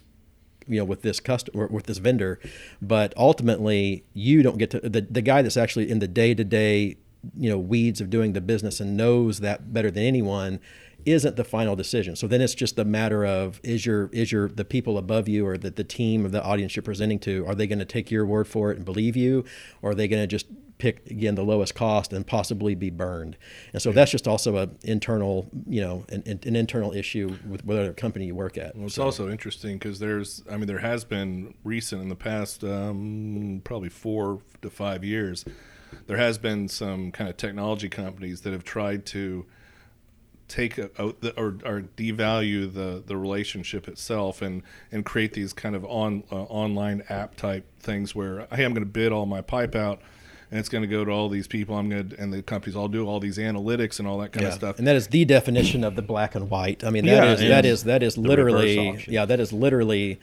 you 0.67 0.79
know 0.79 0.85
with 0.85 1.03
this 1.03 1.19
customer 1.19 1.67
with 1.67 1.85
this 1.85 1.99
vendor 1.99 2.39
but 2.81 3.13
ultimately 3.17 4.03
you 4.13 4.41
don't 4.41 4.57
get 4.57 4.71
to 4.71 4.79
the, 4.79 5.01
the 5.01 5.21
guy 5.21 5.43
that's 5.43 5.57
actually 5.57 5.89
in 5.89 5.99
the 5.99 6.07
day-to-day 6.07 6.97
you 7.35 7.49
know 7.49 7.57
weeds 7.57 8.01
of 8.01 8.09
doing 8.09 8.33
the 8.33 8.41
business 8.41 8.79
and 8.79 8.97
knows 8.97 9.39
that 9.39 9.73
better 9.73 9.91
than 9.91 10.03
anyone 10.03 10.59
isn't 11.05 11.35
the 11.35 11.43
final 11.43 11.75
decision. 11.75 12.15
So 12.15 12.27
then 12.27 12.41
it's 12.41 12.55
just 12.55 12.79
a 12.79 12.85
matter 12.85 13.25
of 13.25 13.59
is 13.63 13.85
your 13.85 14.09
is 14.11 14.31
your 14.31 14.49
the 14.49 14.65
people 14.65 14.97
above 14.97 15.27
you 15.27 15.45
or 15.45 15.57
the, 15.57 15.69
the 15.69 15.83
team 15.83 16.25
of 16.25 16.31
the 16.31 16.43
audience 16.43 16.75
you're 16.75 16.83
presenting 16.83 17.19
to 17.19 17.45
are 17.47 17.55
they 17.55 17.67
going 17.67 17.79
to 17.79 17.85
take 17.85 18.09
your 18.09 18.25
word 18.25 18.47
for 18.47 18.71
it 18.71 18.77
and 18.77 18.85
believe 18.85 19.15
you? 19.15 19.45
Or 19.81 19.91
are 19.91 19.95
they 19.95 20.07
going 20.07 20.23
to 20.23 20.27
just 20.27 20.47
pick 20.77 21.09
again 21.09 21.35
the 21.35 21.43
lowest 21.43 21.73
cost 21.73 22.11
and 22.11 22.25
possibly 22.25 22.73
be 22.73 22.89
burned? 22.89 23.37
And 23.71 23.81
so 23.81 23.91
that's 23.91 24.11
just 24.11 24.27
also 24.27 24.57
a 24.57 24.69
internal 24.83 25.47
you 25.67 25.81
know 25.81 26.05
an, 26.09 26.23
an 26.25 26.55
internal 26.55 26.91
issue 26.91 27.37
with 27.47 27.63
whatever 27.65 27.93
company 27.93 28.25
you 28.25 28.35
work 28.35 28.57
at. 28.57 28.75
Well, 28.75 28.87
it's 28.87 28.97
also 28.97 29.29
interesting 29.29 29.77
because 29.77 29.99
there's, 29.99 30.43
I 30.49 30.57
mean, 30.57 30.67
there 30.67 30.79
has 30.79 31.05
been 31.05 31.53
recent 31.63 32.01
in 32.01 32.09
the 32.09 32.15
past, 32.15 32.63
um, 32.63 33.61
probably 33.63 33.89
four 33.89 34.41
to 34.61 34.69
five 34.69 35.03
years, 35.03 35.45
there 36.07 36.17
has 36.17 36.37
been 36.37 36.67
some 36.67 37.11
kind 37.11 37.29
of 37.29 37.37
technology 37.37 37.89
companies 37.89 38.41
that 38.41 38.53
have 38.53 38.63
tried 38.63 39.05
to 39.07 39.45
take 40.47 40.77
a, 40.77 40.89
a, 40.99 41.29
or, 41.37 41.57
or 41.65 41.85
devalue 41.97 42.71
the 42.71 43.01
the 43.05 43.17
relationship 43.17 43.87
itself 43.87 44.41
and 44.41 44.61
and 44.91 45.03
create 45.03 45.33
these 45.33 45.53
kind 45.53 45.75
of 45.75 45.83
on 45.85 46.23
uh, 46.31 46.35
online 46.43 47.03
app 47.09 47.35
type 47.35 47.65
things 47.79 48.13
where 48.13 48.47
hey 48.53 48.63
I'm 48.63 48.73
going 48.73 48.85
to 48.85 48.91
bid 48.91 49.11
all 49.11 49.25
my 49.25 49.41
pipe 49.41 49.75
out 49.75 50.01
and 50.51 50.59
it's 50.59 50.69
going 50.69 50.83
to 50.83 50.87
go 50.87 51.03
to 51.03 51.11
all 51.11 51.27
these 51.27 51.47
people. 51.47 51.75
I'm 51.75 51.89
going 51.89 52.09
to 52.09 52.21
and 52.21 52.31
the 52.31 52.43
companies 52.43 52.75
all 52.75 52.87
do 52.87 53.07
all 53.07 53.19
these 53.19 53.37
analytics 53.37 53.97
and 53.97 54.07
all 54.07 54.19
that 54.19 54.31
kind 54.31 54.43
yeah. 54.43 54.49
of 54.49 54.53
stuff. 54.53 54.77
And 54.77 54.87
that 54.87 54.95
is 54.95 55.07
the 55.07 55.25
definition 55.25 55.83
of 55.83 55.95
the 55.95 56.03
black 56.03 56.35
and 56.35 56.49
white. 56.49 56.83
I 56.83 56.91
mean 56.91 57.05
that 57.05 57.23
yeah, 57.23 57.33
is, 57.33 57.39
that 57.39 57.65
is 57.65 57.83
that 57.85 58.03
is 58.03 58.17
literally 58.17 59.03
yeah 59.07 59.25
that 59.25 59.39
is 59.39 59.51
literally 59.51 60.19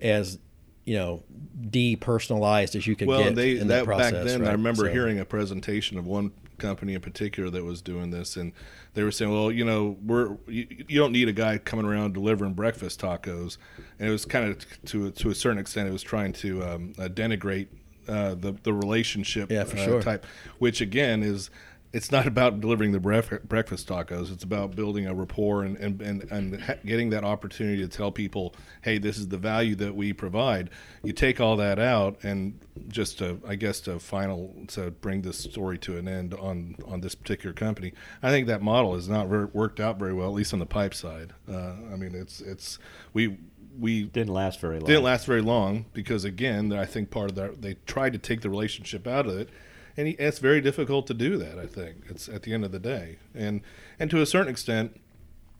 as 0.00 0.38
you 0.86 0.96
know 0.96 1.22
depersonalized 1.70 2.74
as 2.76 2.86
you 2.86 2.96
could 2.96 3.08
well, 3.08 3.22
get 3.22 3.34
they 3.34 3.58
in 3.58 3.68
that 3.68 3.80
that 3.80 3.84
process. 3.84 4.12
back 4.12 4.24
then, 4.24 4.46
I 4.46 4.52
remember 4.52 4.86
So- 4.86 4.92
hearing 4.92 5.18
a 5.20 5.24
presentation 5.24 5.98
of 5.98 6.06
one 6.06 6.32
company 6.58 6.94
in 6.94 7.00
particular 7.02 7.50
that 7.50 7.64
was 7.64 7.82
doing 7.82 8.10
this, 8.10 8.34
and 8.36 8.52
they 8.94 9.02
were 9.02 9.10
saying, 9.10 9.30
"Well, 9.30 9.52
you 9.52 9.64
know, 9.64 9.98
we're 10.04 10.36
you, 10.46 10.66
you 10.88 10.98
don't 10.98 11.12
need 11.12 11.28
a 11.28 11.32
guy 11.32 11.58
coming 11.58 11.84
around 11.84 12.14
delivering 12.14 12.54
breakfast 12.54 13.00
tacos," 13.00 13.58
and 13.98 14.08
it 14.08 14.12
was 14.12 14.24
kind 14.24 14.48
of 14.48 14.84
to 14.86 15.10
to 15.10 15.30
a 15.30 15.34
certain 15.34 15.58
extent, 15.58 15.88
it 15.88 15.92
was 15.92 16.02
trying 16.02 16.32
to 16.34 16.62
um, 16.64 16.92
uh, 16.98 17.08
denigrate 17.08 17.66
uh, 18.08 18.34
the 18.34 18.52
the 18.62 18.72
relationship 18.72 19.50
Yeah, 19.50 19.62
uh, 19.62 19.76
sure. 19.76 20.02
type, 20.02 20.24
which 20.58 20.80
again 20.80 21.22
is. 21.22 21.50
It's 21.96 22.12
not 22.12 22.26
about 22.26 22.60
delivering 22.60 22.92
the 22.92 23.00
bref- 23.00 23.42
breakfast 23.44 23.88
tacos. 23.88 24.30
It's 24.30 24.44
about 24.44 24.76
building 24.76 25.06
a 25.06 25.14
rapport 25.14 25.62
and, 25.62 25.78
and, 25.78 26.02
and, 26.02 26.22
and 26.30 26.60
ha- 26.60 26.74
getting 26.84 27.08
that 27.10 27.24
opportunity 27.24 27.80
to 27.80 27.88
tell 27.88 28.12
people, 28.12 28.54
hey, 28.82 28.98
this 28.98 29.16
is 29.16 29.28
the 29.28 29.38
value 29.38 29.74
that 29.76 29.96
we 29.96 30.12
provide. 30.12 30.68
You 31.02 31.14
take 31.14 31.40
all 31.40 31.56
that 31.56 31.78
out, 31.78 32.18
and 32.22 32.60
just 32.88 33.16
to, 33.18 33.40
I 33.48 33.54
guess, 33.54 33.80
to 33.80 33.98
final 33.98 34.54
to 34.68 34.90
bring 34.90 35.22
this 35.22 35.38
story 35.38 35.78
to 35.78 35.96
an 35.96 36.06
end 36.06 36.34
on 36.34 36.76
on 36.86 37.00
this 37.00 37.14
particular 37.14 37.54
company, 37.54 37.94
I 38.22 38.30
think 38.30 38.46
that 38.48 38.60
model 38.60 38.94
has 38.94 39.08
not 39.08 39.28
ver- 39.28 39.50
worked 39.54 39.80
out 39.80 39.98
very 39.98 40.12
well, 40.12 40.28
at 40.28 40.34
least 40.34 40.52
on 40.52 40.58
the 40.58 40.66
pipe 40.66 40.92
side. 40.92 41.32
Uh, 41.50 41.72
I 41.92 41.96
mean, 41.96 42.14
it's 42.14 42.42
it's 42.42 42.78
we 43.14 43.38
we 43.78 44.04
Didn't 44.04 44.32
last 44.32 44.60
very 44.60 44.78
long. 44.78 44.86
didn't 44.86 45.02
last 45.04 45.26
very 45.26 45.42
long 45.42 45.86
because 45.92 46.24
again 46.24 46.72
I 46.72 46.84
think 46.84 47.10
part 47.10 47.30
of 47.30 47.36
that 47.36 47.62
they 47.62 47.74
tried 47.86 48.12
to 48.14 48.18
take 48.18 48.40
the 48.40 48.50
relationship 48.50 49.06
out 49.06 49.26
of 49.26 49.36
it 49.38 49.50
and 49.96 50.08
he, 50.08 50.14
it's 50.14 50.38
very 50.38 50.60
difficult 50.60 51.06
to 51.06 51.14
do 51.14 51.36
that 51.38 51.58
I 51.58 51.66
think. 51.66 52.04
It's 52.08 52.28
at 52.28 52.42
the 52.42 52.52
end 52.52 52.64
of 52.64 52.72
the 52.72 52.78
day. 52.78 53.18
And 53.34 53.62
and 53.98 54.10
to 54.10 54.20
a 54.20 54.26
certain 54.26 54.48
extent 54.48 55.00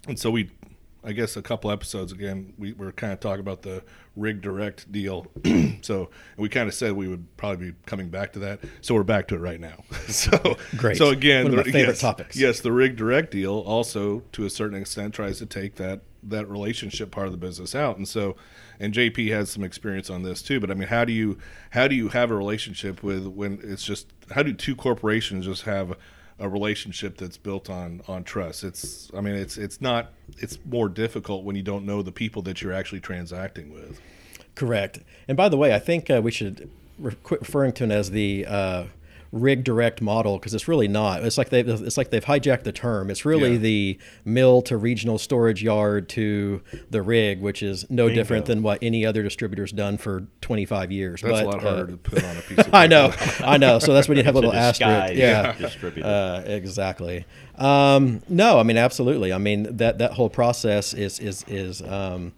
and 0.07 0.19
so 0.19 0.31
we 0.31 0.50
I 1.05 1.12
guess 1.12 1.37
a 1.37 1.43
couple 1.43 1.71
episodes 1.71 2.12
again 2.12 2.53
we 2.59 2.73
were 2.73 2.91
kind 2.93 3.12
of 3.12 3.21
talking 3.21 3.41
about 3.41 3.62
the 3.62 3.83
rig 4.17 4.41
direct 4.43 4.91
deal 4.91 5.26
so 5.83 6.11
we 6.37 6.49
kind 6.49 6.69
of 6.69 6.75
said 6.75 6.93
we 6.93 7.07
would 7.07 7.25
probably 7.37 7.71
be 7.71 7.76
coming 7.87 8.09
back 8.09 8.33
to 8.33 8.38
that 8.41 8.61
so 8.81 8.95
we're 8.95 9.03
back 9.05 9.29
to 9.29 9.35
it 9.37 9.38
right 9.38 9.61
now 9.61 9.85
so 10.09 10.57
Great. 10.76 10.97
so 10.97 11.11
again 11.11 11.45
One 11.45 11.53
of 11.53 11.57
my 11.59 11.62
the- 11.65 11.73
favorite 11.73 11.93
yes, 11.93 12.00
topics. 12.00 12.37
yes 12.37 12.61
the 12.61 12.73
rig 12.73 12.97
direct 12.97 13.31
deal 13.31 13.59
also 13.61 14.21
to 14.33 14.45
a 14.47 14.50
certain 14.50 14.76
extent 14.81 15.15
tries 15.15 15.38
to 15.38 15.47
take 15.47 15.76
that 15.76 16.00
that 16.25 16.49
relationship 16.50 17.12
part 17.12 17.26
of 17.26 17.33
the 17.33 17.38
business 17.38 17.75
out 17.75 17.99
and 17.99 18.09
so 18.09 18.35
and 18.81 18.93
JP 18.93 19.31
has 19.31 19.49
some 19.50 19.62
experience 19.62 20.11
on 20.11 20.23
this 20.25 20.43
too 20.43 20.59
but 20.59 20.71
I 20.73 20.75
mean 20.75 20.88
how 20.88 21.05
do 21.05 21.12
you 21.12 21.38
how 21.71 21.87
do 21.87 21.95
you 21.95 22.09
have 22.09 22.33
a 22.33 22.37
relationship 22.37 23.03
with 23.05 23.26
when 23.29 23.61
it's 23.62 23.85
just 23.85 24.09
how 24.35 24.43
do 24.43 24.53
two 24.53 24.75
corporations 24.75 25.45
just 25.45 25.62
have 25.62 25.97
a 26.38 26.49
relationship 26.49 27.16
that's 27.16 27.38
built 27.38 27.71
on 27.71 28.02
on 28.07 28.23
trust 28.23 28.62
it's 28.62 29.11
I 29.16 29.21
mean 29.21 29.35
it's 29.35 29.57
it's 29.57 29.81
not 29.81 30.12
it's 30.38 30.59
more 30.66 30.88
difficult 30.88 31.45
when 31.45 31.57
you 31.57 31.62
don't 31.62 31.87
know 31.87 32.02
the 32.02 32.12
people 32.12 32.43
that 32.43 32.61
you're 32.61 32.75
actually 32.75 33.00
transacting 33.00 33.73
with 33.73 34.00
Correct. 34.57 35.00
And 35.28 35.37
by 35.37 35.49
the 35.49 35.57
way, 35.57 35.73
I 35.73 35.78
think 35.78 36.11
uh, 36.11 36.21
we 36.25 36.33
should 36.33 36.69
re- 36.99 37.14
referring 37.31 37.72
to 37.75 37.85
it 37.85 37.90
as 37.92 38.11
the 38.11 38.46
uh, 38.49 38.85
rig 39.37 39.62
direct 39.64 40.01
model 40.03 40.38
because 40.38 40.55
it's 40.55 40.66
really 40.68 40.88
not. 40.88 41.22
It's 41.25 41.38
like 41.38 41.51
they 41.51 41.61
it's 41.61 41.96
like 41.96 42.11
they've 42.11 42.25
hijacked 42.25 42.64
the 42.64 42.72
term. 42.72 43.11
It's 43.11 43.25
really 43.25 43.53
Yeah. 43.53 43.59
the 43.59 43.99
mill 44.25 44.62
to 44.62 44.77
regional 44.77 45.18
storage 45.18 45.62
yard 45.62 46.09
to 46.11 46.62
the 46.90 47.03
rig, 47.03 47.40
which 47.40 47.62
is 47.62 47.88
no 47.90 48.07
Bingo. 48.07 48.20
different 48.20 48.46
than 48.46 48.62
what 48.62 48.79
any 48.83 49.05
other 49.07 49.22
distributor's 49.22 49.72
done 49.72 49.96
for 49.99 50.27
25 50.40 50.90
years. 50.90 51.20
that's 51.20 51.33
but, 51.33 51.44
a 51.44 51.46
lot 51.49 51.62
harder 51.62 51.83
uh, 51.85 51.87
to 51.87 51.96
put 51.99 52.25
on 52.25 52.37
a 52.37 52.40
piece 52.40 52.59
of 52.59 52.68
I 52.75 52.87
know. 52.87 53.12
I 53.40 53.57
know. 53.57 53.79
So 53.79 53.92
that's 53.94 54.09
when 54.09 54.18
you 54.18 54.25
have 54.25 54.35
a 54.35 54.38
little 54.40 54.53
asterisk. 54.55 55.14
Yeah, 55.14 55.53
distributor. 55.53 56.07
uh, 56.09 56.40
exactly. 56.46 57.25
Um, 57.57 58.22
no, 58.29 58.59
I 58.59 58.62
mean 58.62 58.77
absolutely. 58.77 59.33
I 59.33 59.38
mean 59.38 59.77
that 59.77 59.99
that 59.99 60.12
whole 60.12 60.31
process 60.31 60.92
is 60.94 61.18
is 61.20 61.44
is 61.49 61.83
um, 61.83 62.33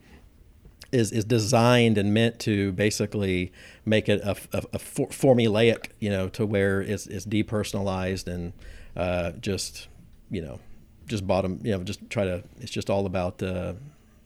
is 0.93 1.13
is 1.13 1.25
designed 1.25 1.99
and 1.99 2.15
meant 2.15 2.39
to 2.41 2.73
basically 2.73 3.53
make 3.85 4.09
it 4.09 4.21
a, 4.23 4.37
a, 4.53 4.63
a 4.75 4.79
for- 4.79 5.09
formulaic, 5.09 5.89
you 5.99 6.11
know, 6.11 6.29
to 6.31 6.47
where 6.47 6.81
it's, 6.81 7.07
it's 7.07 7.27
depersonalized 7.27 8.27
and 8.27 8.53
uh, 8.97 9.33
just 9.33 9.89
you 10.31 10.41
know 10.41 10.61
just 11.07 11.27
bottom, 11.27 11.61
you 11.63 11.73
know, 11.73 11.83
just 11.83 12.09
try 12.11 12.25
to. 12.25 12.43
It's 12.61 12.71
just 12.71 12.91
all 12.91 13.07
about 13.07 13.43
uh, 13.43 13.75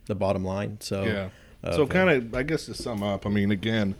the 0.07 0.15
bottom 0.15 0.45
line. 0.45 0.79
So 0.81 1.05
Yeah. 1.05 1.29
of, 1.63 1.75
So 1.75 1.85
uh, 1.85 1.87
kind 1.87 2.11
of, 2.11 2.35
I 2.35 2.43
guess 2.43 2.67
to 2.67 2.75
sum 2.75 3.03
up, 3.03 3.25
I 3.25 3.31
mean, 3.31 3.51
again, 3.53 3.95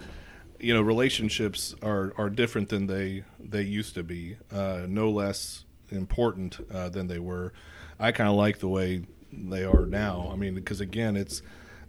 you 0.59 0.75
know, 0.75 0.83
relationships 0.83 1.75
are 1.83 2.13
are 2.17 2.31
different 2.31 2.69
than 2.69 2.87
they 2.87 3.25
they 3.39 3.63
used 3.63 3.95
to 3.95 4.03
be. 4.03 4.37
Uh, 4.53 4.87
no 4.89 5.11
less 5.11 5.65
important 5.91 6.59
uh, 6.73 6.89
than 6.89 7.07
they 7.07 7.19
were. 7.19 7.53
I 7.99 8.13
kind 8.13 8.29
of 8.29 8.37
like 8.37 8.59
the 8.59 8.69
way 8.69 9.05
they 9.33 9.65
are 9.65 9.87
now. 9.87 10.29
I 10.33 10.37
mean, 10.37 10.55
because 10.55 10.81
again, 10.81 11.17
it's 11.17 11.43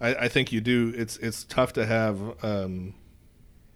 I, 0.04 0.26
I 0.26 0.28
think 0.28 0.52
you 0.52 0.62
do. 0.62 0.94
It's 0.96 1.18
it's 1.18 1.46
tough 1.46 1.74
to 1.74 1.86
have. 1.86 2.20
Um, 2.44 2.94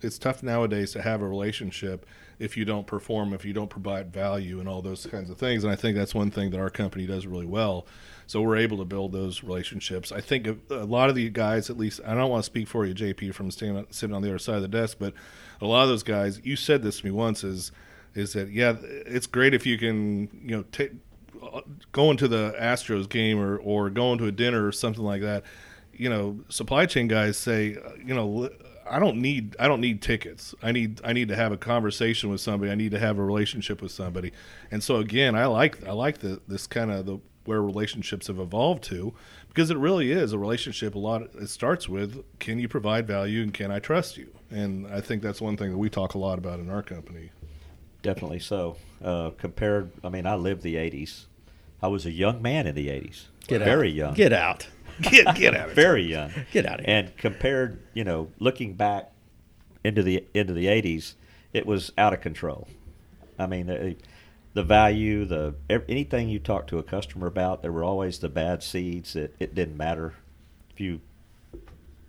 it's 0.02 0.20
tough 0.20 0.44
nowadays 0.44 0.92
to 0.92 1.02
have 1.02 1.24
a 1.24 1.28
relationship 1.28 2.06
if 2.38 2.56
you 2.56 2.66
don't 2.66 2.86
perform, 2.86 3.34
if 3.34 3.44
you 3.44 3.54
don't 3.54 3.70
provide 3.70 4.13
value, 4.13 4.60
and 4.60 4.70
all 4.70 4.84
those 4.84 5.08
kinds 5.08 5.32
of 5.32 5.40
things. 5.40 5.63
And 5.63 5.74
I 5.74 5.76
think 5.76 5.98
that's 5.98 6.13
one 6.13 6.30
thing 6.30 6.52
that 6.52 6.60
our 6.60 6.70
company 6.70 7.08
does 7.08 7.26
really 7.26 7.48
well. 7.48 7.88
So 8.28 8.42
we're 8.42 8.58
able 8.58 8.78
to 8.78 8.86
build 8.86 9.12
those 9.12 9.42
relationships. 9.42 10.12
I 10.12 10.22
think 10.22 10.48
a, 10.70 10.86
lot 10.86 11.10
of 11.10 11.16
the 11.16 11.30
guys, 11.30 11.72
at 11.72 11.78
least, 11.78 12.02
I 12.06 12.13
don't 12.13 12.30
want 12.30 12.44
to 12.44 12.46
speak 12.46 12.68
for 12.68 12.86
you, 12.86 12.94
JP, 12.94 13.34
from 13.34 13.50
standing, 13.50 13.88
sitting 13.90 14.16
on 14.16 14.22
the 14.22 14.30
other 14.30 14.38
side 14.38 14.58
of 14.58 14.62
the 14.62 14.68
desk, 14.68 14.98
but 15.00 15.13
a 15.62 15.66
lot 15.66 15.84
of 15.84 15.90
those 15.90 16.04
guys, 16.04 16.42
you 16.44 16.56
said 16.56 16.84
this 16.84 17.00
to 17.00 17.06
me 17.06 17.12
once, 17.12 17.44
is 17.44 17.72
is 18.13 18.34
that 18.34 18.52
yeah, 18.52 18.76
it's 18.84 19.28
great 19.28 19.54
if 19.56 19.66
you 19.66 19.78
can, 19.78 20.30
you 20.44 20.58
know, 20.58 20.63
take 20.72 20.92
going 21.92 22.18
to 22.18 22.28
the 22.28 22.54
Astros 22.60 23.10
game 23.10 23.40
or 23.40 23.58
or 23.58 23.90
going 23.90 24.20
to 24.20 24.26
a 24.26 24.32
dinner 24.32 24.68
or 24.68 24.72
something 24.72 25.04
like 25.04 25.22
that. 25.22 25.44
You 25.98 26.10
know, 26.10 26.40
supply 26.50 26.86
chain 26.86 27.08
guys 27.08 27.38
say, 27.38 27.76
uh, 27.76 27.92
you 28.04 28.14
know, 28.14 28.50
I 28.90 29.00
don't 29.00 29.18
need 29.18 29.56
I 29.60 29.68
don't 29.68 29.82
need 29.82 30.02
tickets. 30.02 30.56
I 30.62 30.72
need 30.72 31.02
I 31.04 31.14
need 31.14 31.28
to 31.30 31.36
have 31.36 31.52
a 31.52 31.58
conversation 31.58 32.30
with 32.30 32.42
somebody. 32.42 32.72
I 32.72 32.76
need 32.76 32.92
to 32.92 33.00
have 33.00 33.18
a 33.18 33.24
relationship 33.24 33.82
with 33.82 33.92
somebody. 33.92 34.32
And 34.72 34.84
so 34.84 34.98
again, 34.98 35.36
I 35.36 35.46
like 35.46 35.86
I 35.86 35.92
like 35.92 36.20
the 36.20 36.42
this 36.48 36.68
kind 36.68 36.92
of 36.92 37.06
the 37.06 37.20
where 37.46 37.62
relationships 37.62 38.28
have 38.28 38.40
evolved 38.40 38.84
to 38.84 39.14
because 39.48 39.70
it 39.72 39.78
really 39.78 40.12
is 40.12 40.34
a 40.34 40.38
relationship 40.38 40.96
a 40.96 41.00
lot 41.00 41.22
it 41.22 41.48
starts 41.48 41.88
with 41.88 42.22
can 42.40 42.60
you 42.60 42.68
provide 42.68 43.08
value 43.08 43.42
and 43.42 43.54
can 43.54 43.72
I 43.72 43.80
trust 43.80 44.18
you? 44.18 44.32
And 44.52 44.88
I 44.88 45.02
think 45.02 45.22
that's 45.22 45.42
one 45.42 45.58
thing 45.58 45.72
that 45.72 45.78
we 45.78 45.90
talk 45.90 46.14
a 46.14 46.18
lot 46.18 46.38
about 46.38 46.60
in 46.60 46.70
our 46.70 46.84
company. 46.84 47.32
Definitely 48.02 48.40
so. 48.40 48.78
Uh, 49.04 49.32
compared, 49.38 49.92
I 50.04 50.10
mean, 50.10 50.26
I 50.26 50.36
lived 50.36 50.62
the 50.62 50.76
'80s. 50.76 51.26
I 51.82 51.88
was 51.88 52.06
a 52.06 52.12
young 52.12 52.42
man 52.42 52.68
in 52.68 52.76
the 52.76 52.88
'80s. 52.88 53.26
get 53.48 53.62
very 53.62 53.90
out. 53.90 53.96
young. 53.96 54.14
Get 54.14 54.34
out. 54.34 54.68
Get 55.02 55.36
get 55.36 55.56
out 55.56 55.66
of 55.66 55.72
it. 55.72 55.76
very 55.76 56.04
young. 56.04 56.32
Get 56.52 56.66
out 56.66 56.80
of 56.80 56.86
here. 56.86 56.96
And 56.96 57.18
compared, 57.18 57.80
you 57.94 58.04
know, 58.04 58.32
looking 58.40 58.74
back 58.74 59.12
into 59.84 60.02
the 60.04 60.24
into 60.34 60.54
the 60.54 60.66
'80s, 60.66 61.14
it 61.54 61.66
was 61.66 61.92
out 61.98 62.14
of 62.14 62.22
control. 62.22 62.68
I 63.40 63.46
mean, 63.48 63.68
the, 63.68 63.96
the 64.54 64.64
value, 64.64 65.26
the 65.26 65.54
ev- 65.70 65.86
anything 65.88 66.30
you 66.30 66.40
talked 66.40 66.70
to 66.70 66.80
a 66.80 66.84
customer 66.84 67.28
about, 67.28 67.62
there 67.62 67.72
were 67.72 67.84
always 67.84 68.20
the 68.20 68.30
bad 68.30 68.64
seeds. 68.64 69.14
that 69.14 69.36
it 69.40 69.54
didn't 69.54 69.78
matter 69.78 70.16
if 70.72 70.80
you 70.80 71.02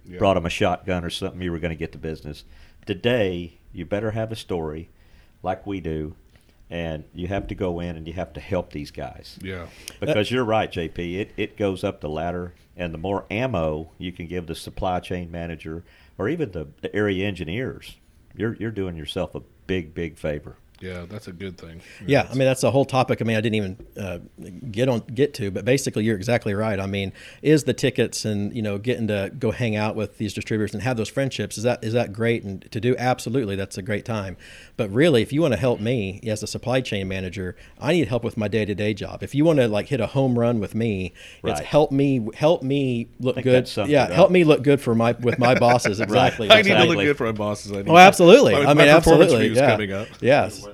Yeah. 0.07 0.18
brought 0.18 0.35
them 0.35 0.46
a 0.46 0.51
shotgun 0.51 1.05
or 1.05 1.11
something, 1.11 1.42
you 1.42 1.53
were 1.53 1.59
going 1.59 1.70
to 1.74 1.77
get 1.79 1.92
the 1.92 1.98
business. 1.98 2.44
Today, 2.87 3.59
you 3.74 3.85
better 3.85 4.12
have 4.12 4.33
a 4.33 4.37
story 4.37 4.88
like 5.42 5.66
we 5.66 5.81
do, 5.81 6.14
and 6.70 7.04
you 7.14 7.28
have 7.28 7.46
to 7.48 7.54
go 7.54 7.81
in 7.81 7.96
and 7.96 8.07
you 8.07 8.12
have 8.14 8.33
to 8.35 8.40
help 8.40 8.72
these 8.72 8.90
guys. 8.90 9.38
Yeah. 9.42 9.66
Because 10.00 10.31
uh, 10.31 10.35
you're 10.35 10.44
right, 10.44 10.70
JP. 10.70 11.18
It, 11.18 11.33
it 11.37 11.57
goes 11.57 11.83
up 11.83 12.00
the 12.00 12.09
ladder, 12.09 12.54
and 12.76 12.92
the 12.92 12.98
more 12.98 13.24
ammo 13.31 13.92
you 13.98 14.12
can 14.12 14.26
give 14.26 14.46
the 14.46 14.54
supply 14.54 15.00
chain 15.00 15.31
manager 15.31 15.85
or 16.18 16.28
even 16.28 16.50
the, 16.50 16.68
the 16.83 16.94
area 16.94 17.26
engineers, 17.26 17.96
you're, 18.37 18.54
you're 18.57 18.70
doing 18.70 18.96
yourself 18.96 19.35
a 19.35 19.40
big, 19.66 19.94
big 19.94 20.18
favor. 20.18 20.57
Yeah, 20.80 21.06
that's 21.08 21.26
a 21.26 21.32
good 21.32 21.58
thing. 21.58 21.80
Yeah, 22.06 22.26
I 22.30 22.34
mean 22.34 22.46
that's 22.46 22.62
a 22.62 22.70
whole 22.70 22.84
topic. 22.84 23.20
I 23.20 23.24
mean 23.24 23.36
I 23.36 23.40
didn't 23.40 23.56
even 23.56 23.86
uh, 24.00 24.18
get 24.70 24.88
on 24.88 25.00
get 25.00 25.34
to, 25.34 25.50
but 25.50 25.64
basically 25.64 26.04
you're 26.04 26.16
exactly 26.16 26.54
right. 26.54 26.78
I 26.78 26.86
mean, 26.86 27.12
is 27.42 27.64
the 27.64 27.74
tickets 27.74 28.24
and 28.24 28.54
you 28.54 28.62
know 28.62 28.78
getting 28.78 29.08
to 29.08 29.32
go 29.38 29.50
hang 29.50 29.76
out 29.76 29.96
with 29.96 30.18
these 30.18 30.32
distributors 30.32 30.74
and 30.74 30.82
have 30.82 30.96
those 30.96 31.08
friendships 31.08 31.58
is 31.58 31.64
that 31.64 31.82
is 31.82 31.92
that 31.94 32.12
great 32.12 32.44
and 32.44 32.70
to 32.70 32.80
do? 32.80 32.96
Absolutely, 32.96 33.56
that's 33.56 33.76
a 33.76 33.82
great 33.82 34.04
time. 34.04 34.36
But 34.76 34.90
really, 34.90 35.22
if 35.22 35.32
you 35.32 35.42
want 35.42 35.54
to 35.54 35.60
help 35.60 35.80
me 35.80 36.20
as 36.26 36.42
a 36.42 36.46
supply 36.46 36.80
chain 36.80 37.08
manager, 37.08 37.56
I 37.80 37.92
need 37.92 38.08
help 38.08 38.22
with 38.22 38.36
my 38.36 38.48
day 38.48 38.64
to 38.64 38.74
day 38.74 38.94
job. 38.94 39.22
If 39.22 39.34
you 39.34 39.44
want 39.44 39.58
to 39.58 39.68
like 39.68 39.88
hit 39.88 40.00
a 40.00 40.06
home 40.06 40.38
run 40.38 40.60
with 40.60 40.74
me, 40.74 41.12
it's 41.42 41.60
help 41.60 41.90
me 41.90 42.28
help 42.34 42.62
me 42.62 43.08
look 43.18 43.42
good. 43.42 43.70
Yeah, 43.76 44.06
it 44.06 44.12
help 44.12 44.30
me 44.30 44.44
look 44.44 44.62
good 44.62 44.80
for 44.80 44.94
my 44.94 45.12
with 45.12 45.38
my 45.38 45.54
bosses. 45.54 46.00
Exactly. 46.08 46.50
I 46.50 46.62
need 46.62 46.68
to 46.70 46.84
look 46.84 46.98
good 46.98 47.16
for 47.16 47.26
my 47.26 47.32
bosses. 47.32 47.72
I 47.72 47.82
need 47.82 47.88
Oh, 47.88 47.96
absolutely. 47.96 48.52
My, 48.54 48.60
I 48.60 48.74
mean, 48.74 48.88
performance 48.88 49.32
absolutely. 49.32 49.48
Yeah. 49.48 49.70
coming 49.70 49.92
up. 49.92 50.08
Yes. 50.20 50.67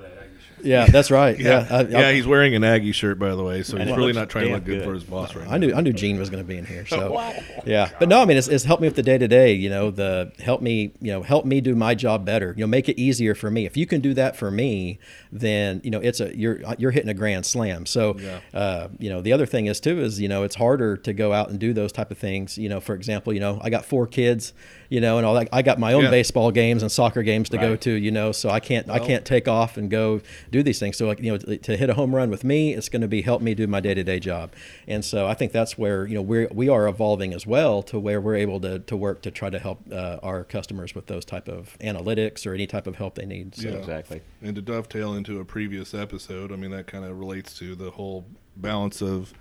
Yeah, 0.64 0.87
that's 0.87 1.11
right. 1.11 1.38
Yeah, 1.44 1.66
Yeah, 1.68 1.77
I, 1.77 1.83
yeah. 1.83 2.12
He's 2.12 2.27
wearing 2.27 2.55
an 2.55 2.64
Aggie 2.64 2.92
shirt, 2.92 3.18
by 3.18 3.35
the 3.35 3.42
way, 3.44 3.62
so 3.62 3.77
he's 3.77 3.94
really 3.96 4.12
not 4.12 4.29
trying 4.31 4.46
to 4.48 4.55
look 4.55 4.64
good, 4.64 4.79
good. 4.79 4.85
for 4.85 4.94
his 4.94 5.05
boss 5.05 5.35
right 5.35 5.46
I 5.46 5.59
now. 5.59 5.66
knew 5.66 5.74
I 5.74 5.81
knew 5.83 5.92
Gene 5.92 6.18
was 6.18 6.31
going 6.31 6.42
to 6.42 6.46
be 6.48 6.57
in 6.57 6.64
here. 6.66 6.87
So 6.87 7.12
Wow. 7.14 7.35
yeah, 7.66 7.90
but 7.98 8.09
no, 8.09 8.22
I 8.22 8.24
mean 8.24 8.37
it's, 8.37 8.48
it's 8.48 8.64
helped 8.64 8.81
me 8.83 8.88
with 8.88 8.96
the 8.96 9.03
day 9.03 9.18
to 9.18 9.29
day. 9.29 9.53
You 9.53 9.68
know, 9.70 9.90
the 9.90 10.33
help 10.40 10.62
me 10.62 10.92
you 11.00 11.12
know 11.12 11.22
help 11.22 11.44
me 11.44 11.61
do 11.61 11.74
my 11.74 11.94
job 11.94 12.24
better. 12.24 12.55
You 12.57 12.62
know, 12.62 12.66
make 12.68 12.88
it 12.88 12.98
easier 13.00 13.35
for 13.35 13.50
me. 13.50 13.66
If 13.66 13.77
you 13.77 13.87
can 13.87 14.00
do 14.00 14.14
that 14.14 14.37
for 14.37 14.50
me, 14.50 14.98
then 15.31 15.81
you 15.85 15.90
know 15.90 16.00
it's 16.00 16.20
a 16.20 16.37
you're 16.37 16.61
you're 16.79 16.90
hitting 16.92 17.11
a 17.11 17.14
grand 17.14 17.44
slam. 17.46 17.87
So 17.87 18.16
Yeah. 18.18 18.40
uh, 18.53 18.88
you 18.98 19.11
know 19.11 19.20
the 19.20 19.33
other 19.33 19.46
thing 19.46 19.66
is 19.66 19.81
too 19.81 20.00
is 20.00 20.20
you 20.20 20.29
know 20.29 20.44
it's 20.44 20.55
harder 20.57 20.96
to 20.98 21.12
go 21.12 21.33
out 21.33 21.50
and 21.50 21.59
do 21.59 21.72
those 21.72 21.92
type 21.92 22.11
of 22.11 22.18
things. 22.18 22.57
You 22.57 22.68
know, 22.68 22.81
for 22.81 22.94
example, 22.94 23.33
you 23.33 23.40
know 23.40 23.61
I 23.62 23.70
got 23.70 23.85
four 23.85 24.07
kids. 24.07 24.53
You 24.94 25.00
know, 25.00 25.16
and 25.18 25.26
all 25.26 25.35
that. 25.35 25.48
I 25.52 25.62
got 25.62 25.80
my 25.80 25.92
own 25.92 26.04
Yeah. 26.04 26.11
baseball 26.11 26.52
games 26.52 26.80
and 26.85 26.92
soccer 26.92 27.24
games 27.24 27.48
to 27.48 27.59
go 27.59 27.74
to. 27.74 27.90
You 27.90 28.12
know, 28.12 28.30
so 28.30 28.48
I 28.48 28.61
can't 28.61 28.88
I 28.88 29.00
can't 29.00 29.24
take 29.24 29.48
off 29.48 29.76
and 29.76 29.90
go 29.90 30.20
do 30.52 30.62
these 30.62 30.78
things. 30.78 30.96
So 30.96 31.09
like 31.09 31.18
you 31.20 31.33
know 31.33 31.38
to, 31.38 31.57
to 31.57 31.76
hit 31.76 31.90
a 31.90 31.94
home 31.94 32.14
run 32.14 32.30
with 32.30 32.44
me, 32.44 32.74
it's 32.74 32.88
going 32.88 33.02
to 33.02 33.09
be 33.09 33.22
help 33.22 33.42
me 33.42 33.54
do 33.54 33.66
my 33.66 33.80
day 33.80 33.94
to 33.94 34.04
day 34.04 34.20
job. 34.20 34.52
And 34.87 35.04
so 35.04 35.26
I 35.26 35.35
think 35.35 35.50
that's 35.50 35.76
where 35.76 36.07
you 36.07 36.14
know 36.14 36.22
we 36.22 36.46
we 36.46 36.68
are 36.68 36.87
evolving 36.87 37.35
as 37.35 37.44
well 37.44 37.83
to 37.85 37.98
where 37.98 38.20
we're 38.20 38.37
able 38.37 38.61
to, 38.61 38.78
to 38.78 38.96
work 38.96 39.20
to 39.22 39.33
try 39.33 39.50
to 39.50 39.59
help 39.59 39.80
uh, 39.90 40.18
our 40.22 40.44
customers 40.44 40.94
with 40.94 41.07
those 41.07 41.24
type 41.24 41.48
of 41.48 41.76
analytics 41.80 42.46
or 42.46 42.54
any 42.54 42.68
type 42.68 42.87
of 42.87 42.94
help 42.94 43.16
they 43.16 43.26
need. 43.26 43.57
So 43.57 43.68
Yeah. 43.70 43.74
Exactly. 43.74 44.20
And 44.42 44.54
to 44.54 44.62
dovetail 44.62 45.14
into 45.14 45.40
a 45.40 45.44
previous 45.44 45.92
episode, 45.92 46.52
I 46.52 46.57
mean 46.57 46.70
that 46.70 46.87
kind 46.87 47.04
of 47.04 47.18
relates 47.18 47.59
to 47.59 47.74
the 47.74 47.90
whole 47.90 48.26
balance 48.57 49.02
of 49.02 49.35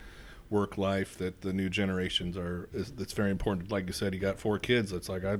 work 0.54 0.78
life 0.78 1.18
that 1.18 1.42
the 1.42 1.52
new 1.52 1.68
generations 1.70 2.38
are. 2.38 2.70
Is, 2.74 2.92
that's 2.92 3.13
very 3.13 3.32
important. 3.32 3.72
Like 3.72 3.88
you 3.88 3.94
said, 3.94 4.13
you 4.13 4.20
got 4.20 4.39
four 4.39 4.60
kids. 4.60 4.94
It's 4.94 5.10
like 5.10 5.26
I, 5.26 5.39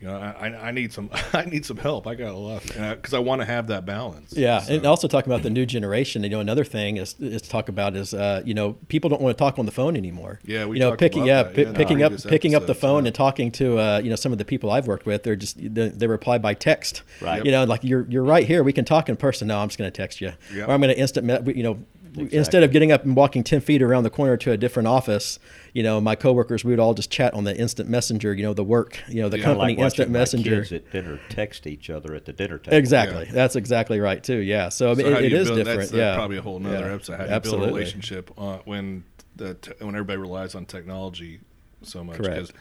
you 0.00 0.08
know, 0.08 0.16
I, 0.18 0.48
I- 0.48 0.68
I 0.68 0.70
need 0.72 0.92
some 0.92 1.08
I 1.32 1.44
need 1.44 1.64
some 1.64 1.76
help. 1.76 2.06
I 2.08 2.16
got 2.16 2.34
a 2.34 2.36
lot 2.36 2.62
because 2.64 3.14
I 3.14 3.20
want 3.20 3.40
to 3.42 3.44
have 3.46 3.68
that 3.68 3.86
balance. 3.86 4.34
Yeah, 4.36 4.58
So- 4.58 4.74
and 4.74 4.84
also 4.86 5.06
talking 5.06 5.32
about 5.32 5.44
the 5.44 5.50
new 5.50 5.64
generation. 5.64 6.24
You 6.24 6.30
know, 6.30 6.40
another 6.40 6.64
thing 6.64 6.96
is, 6.96 7.14
is 7.20 7.42
to 7.42 7.48
talk 7.48 7.68
about 7.68 7.94
is 7.94 8.12
uh, 8.12 8.42
you 8.44 8.54
know 8.54 8.72
people 8.88 9.08
don't 9.08 9.22
want 9.22 9.38
to 9.38 9.42
talk 9.42 9.56
on 9.58 9.66
the 9.66 9.72
phone 9.72 9.96
anymore. 9.96 10.40
Yeah, 10.44 10.66
we 10.66 10.76
you 10.76 10.80
know 10.80 10.96
picking 10.96 11.22
about 11.22 11.28
yeah, 11.28 11.42
that, 11.44 11.54
pi- 11.54 11.62
yeah, 11.70 11.72
picking 11.72 12.02
up 12.02 12.10
previous 12.10 12.26
picking 12.26 12.54
up 12.56 12.66
the 12.66 12.74
phone 12.74 13.04
yeah. 13.04 13.08
and 13.08 13.14
talking 13.14 13.52
to 13.52 13.78
uh, 13.78 14.00
you 14.02 14.10
know 14.10 14.16
some 14.16 14.32
of 14.32 14.38
the 14.38 14.44
people 14.44 14.70
I've 14.72 14.88
worked 14.88 15.06
with. 15.06 15.22
They're 15.22 15.36
just 15.36 15.56
they, 15.58 15.88
they 15.90 16.06
reply 16.08 16.38
by 16.38 16.54
text. 16.54 17.02
Right. 17.22 17.44
You 17.44 17.52
know, 17.52 17.62
like 17.64 17.84
you're 17.84 18.04
you're 18.10 18.24
right 18.24 18.46
here. 18.46 18.64
We 18.64 18.72
can 18.72 18.84
talk 18.84 19.08
in 19.08 19.16
person. 19.16 19.46
No, 19.48 19.58
I'm 19.60 19.68
just 19.68 19.78
going 19.78 19.90
to 19.90 19.96
text 19.96 20.20
you, 20.20 20.32
Yep. 20.52 20.68
or 20.68 20.72
I'm 20.72 20.80
going 20.80 20.92
to 20.92 20.98
instant. 21.00 21.24
Me- 21.46 21.54
you 21.54 21.62
know. 21.62 21.78
Exactly. 22.16 22.38
Instead 22.38 22.62
of 22.62 22.70
getting 22.70 22.92
up 22.92 23.04
and 23.04 23.16
walking 23.16 23.42
ten 23.42 23.60
feet 23.60 23.82
around 23.82 24.04
the 24.04 24.10
corner 24.10 24.36
to 24.36 24.52
a 24.52 24.56
different 24.56 24.86
office, 24.86 25.38
you 25.72 25.82
know, 25.82 26.00
my 26.00 26.14
coworkers 26.14 26.64
we 26.64 26.70
would 26.70 26.78
all 26.78 26.94
just 26.94 27.10
chat 27.10 27.34
on 27.34 27.44
the 27.44 27.56
instant 27.56 27.88
messenger. 27.88 28.32
You 28.32 28.44
know, 28.44 28.54
the 28.54 28.62
work, 28.64 28.98
you 29.08 29.20
know, 29.20 29.28
the 29.28 29.38
Yeah, 29.38 29.44
company 29.44 29.72
like 29.72 29.78
watching 29.78 29.84
instant 29.84 30.10
my 30.10 30.18
messenger. 30.20 30.56
kids 30.60 30.72
at 30.72 30.90
dinner 30.92 31.18
text 31.28 31.66
each 31.66 31.90
other 31.90 32.14
at 32.14 32.24
the 32.24 32.32
dinner 32.32 32.58
table. 32.58 32.76
Exactly. 32.76 33.24
Yeah. 33.26 33.32
That's 33.32 33.56
exactly 33.56 33.98
right 34.00 34.22
too. 34.22 34.36
Yeah. 34.38 34.68
So, 34.68 34.92
I 34.92 34.94
mean, 34.94 35.06
So 35.06 35.12
it, 35.12 35.18
do 35.20 35.24
it 35.26 35.32
you 35.32 35.36
is 35.38 35.46
build, 35.48 35.58
different. 35.58 35.80
That's 35.80 35.92
uh, 35.92 35.96
yeah. 35.96 36.14
probably 36.14 36.36
a 36.36 36.42
whole 36.42 36.60
nother 36.60 36.86
Yeah. 36.88 36.94
episode. 36.94 37.16
How 37.18 37.24
you 37.24 37.30
Absolutely. 37.30 37.66
build 37.66 37.70
a 37.72 37.74
relationship 37.78 38.30
uh, 38.38 38.58
when 38.64 39.04
the 39.36 39.54
t- 39.54 39.72
when 39.80 39.94
everybody 39.96 40.18
relies 40.18 40.54
on 40.54 40.66
technology 40.66 41.40
so 41.82 42.04
much? 42.04 42.16
Correct. 42.18 42.38
'Cause 42.38 42.52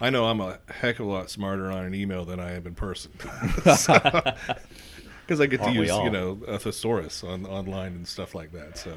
I 0.00 0.08
know 0.10 0.26
I'm 0.26 0.40
a 0.40 0.58
heck 0.68 1.00
of 1.00 1.06
a 1.06 1.10
lot 1.10 1.28
smarter 1.30 1.66
on 1.70 1.84
an 1.84 1.94
email 1.94 2.24
than 2.24 2.38
I 2.40 2.52
am 2.52 2.66
in 2.66 2.74
person. 2.74 3.10
Because 5.30 5.40
I 5.40 5.46
get 5.46 5.58
to 5.58 5.66
Aren't 5.66 5.78
we 5.78 5.86
use 5.86 5.96
you 5.98 6.10
know 6.10 6.40
a 6.48 6.58
thesaurus 6.58 7.22
on 7.22 7.46
online 7.46 7.92
and 7.92 8.08
stuff 8.08 8.34
like 8.34 8.50
that. 8.50 8.76
So 8.76 8.96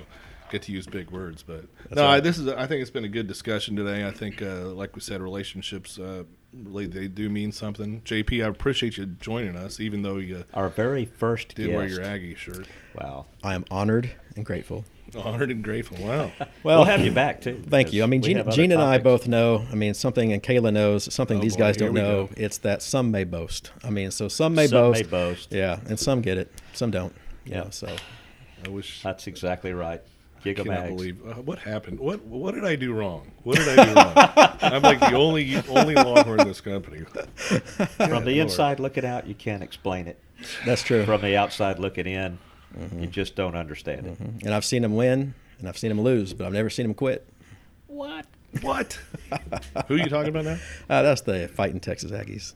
get 0.49 0.63
to 0.63 0.71
use 0.71 0.87
big 0.87 1.11
words. 1.11 1.43
But 1.43 1.65
That's 1.83 1.95
no, 1.95 2.07
I, 2.07 2.21
this 2.21 2.39
is 2.39 2.47
I 2.47 2.65
think 2.65 2.81
it's 2.81 2.89
been 2.89 3.05
a 3.05 3.09
good 3.09 3.27
discussion 3.27 3.75
today. 3.75 4.07
I 4.07 4.09
think 4.09 4.41
uh, 4.41 4.69
like 4.69 4.95
we 4.95 5.01
said, 5.01 5.21
relationships 5.21 5.99
uh, 5.99 6.23
really 6.51 6.87
they 6.87 7.07
do 7.07 7.29
mean 7.29 7.51
something. 7.51 8.01
JP, 8.01 8.43
I 8.43 8.47
appreciate 8.47 8.97
you 8.97 9.05
joining 9.05 9.55
us, 9.55 9.79
even 9.79 10.01
though 10.01 10.17
you 10.17 10.43
Our 10.55 10.69
very 10.69 11.05
first 11.05 11.53
did 11.53 11.67
guest. 11.67 11.77
wear 11.77 11.87
your 11.87 12.01
Aggie 12.01 12.33
shirt. 12.33 12.65
Wow. 12.99 13.27
I 13.43 13.53
am 13.53 13.63
honored 13.69 14.09
and 14.35 14.43
grateful. 14.43 14.85
Honored 15.23 15.51
and 15.51 15.63
grateful. 15.63 15.97
Wow. 16.05 16.31
Well, 16.63 16.79
we'll 16.79 16.83
have 16.85 17.01
you 17.05 17.11
back 17.11 17.41
too. 17.41 17.61
Thank 17.69 17.93
you. 17.93 18.03
I 18.03 18.05
mean, 18.07 18.21
Gene, 18.21 18.37
have 18.37 18.47
other 18.47 18.55
Gene 18.55 18.71
and 18.71 18.81
I 18.81 18.97
both 18.97 19.27
know. 19.27 19.65
I 19.71 19.75
mean, 19.75 19.93
something, 19.93 20.33
and 20.33 20.41
Kayla 20.41 20.71
knows 20.73 21.13
something 21.13 21.37
Oh, 21.37 21.41
these 21.41 21.55
boy, 21.55 21.59
guys 21.63 21.77
don't 21.77 21.93
know. 21.93 22.27
go. 22.27 22.33
It's 22.37 22.57
that 22.59 22.81
some 22.81 23.11
may 23.11 23.23
boast. 23.23 23.71
I 23.83 23.89
mean, 23.89 24.11
so 24.11 24.27
some 24.27 24.55
may 24.55 24.67
Some 24.67 24.79
boast. 24.79 25.01
may 25.03 25.07
boast. 25.09 25.51
Yeah, 25.51 25.79
and 25.87 25.99
some 25.99 26.21
get 26.21 26.37
it, 26.37 26.51
some 26.73 26.91
don't. 26.91 27.13
Yeah. 27.45 27.63
Yeah. 27.63 27.69
So 27.71 27.95
I 28.65 28.69
wish. 28.69 29.01
That's 29.03 29.27
exactly 29.27 29.73
right. 29.73 30.01
cannot 30.43 30.55
Gig 30.55 30.59
'em 30.59 30.65
Ags. 30.73 30.87
believe 30.97 31.25
uh, 31.25 31.33
what 31.41 31.59
happened. 31.59 31.99
What 31.99 32.23
what 32.25 32.53
did 32.53 32.65
I 32.65 32.75
do 32.75 32.93
wrong? 32.93 33.31
What 33.43 33.57
did 33.57 33.79
I 33.79 33.85
do 33.85 33.93
wrong? 33.93 34.13
I'm 34.61 34.81
like 34.81 34.99
the 34.99 35.13
only 35.13 35.55
only 35.69 35.95
Longhorn 35.95 36.41
in 36.41 36.47
this 36.47 36.61
company. 36.61 36.99
From 37.97 38.25
the 38.25 38.39
inside 38.39 38.79
looking 38.79 39.05
out, 39.05 39.27
you 39.27 39.35
can't 39.35 39.63
explain 39.63 40.07
it. 40.07 40.19
that's 40.65 40.83
true. 40.83 41.05
From 41.05 41.21
the 41.21 41.37
outside 41.37 41.79
looking 41.79 42.05
in, 42.07 42.39
Mm-hmm. 42.77 42.99
you 43.01 43.07
just 43.07 43.35
don't 43.35 43.55
understand 43.55 44.07
it. 44.07 44.19
and 44.45 44.53
I've 44.53 44.65
seen 44.65 44.83
him 44.83 44.95
win, 44.95 45.33
and 45.59 45.67
I've 45.69 45.77
seen 45.77 45.91
him 45.91 46.01
lose, 46.01 46.33
but 46.33 46.45
I've 46.47 46.53
never 46.53 46.69
seen 46.69 46.85
him 46.85 46.93
quit. 46.93 47.27
What? 47.87 48.25
What? 48.61 48.99
Who 49.87 49.95
are 49.95 49.97
you 49.97 50.09
talking 50.09 50.29
about 50.29 50.45
now? 50.45 50.57
Uh, 50.89 51.01
that's 51.03 51.21
the 51.21 51.47
fighting 51.47 51.79
Texas 51.79 52.11
Aggies. 52.11 52.53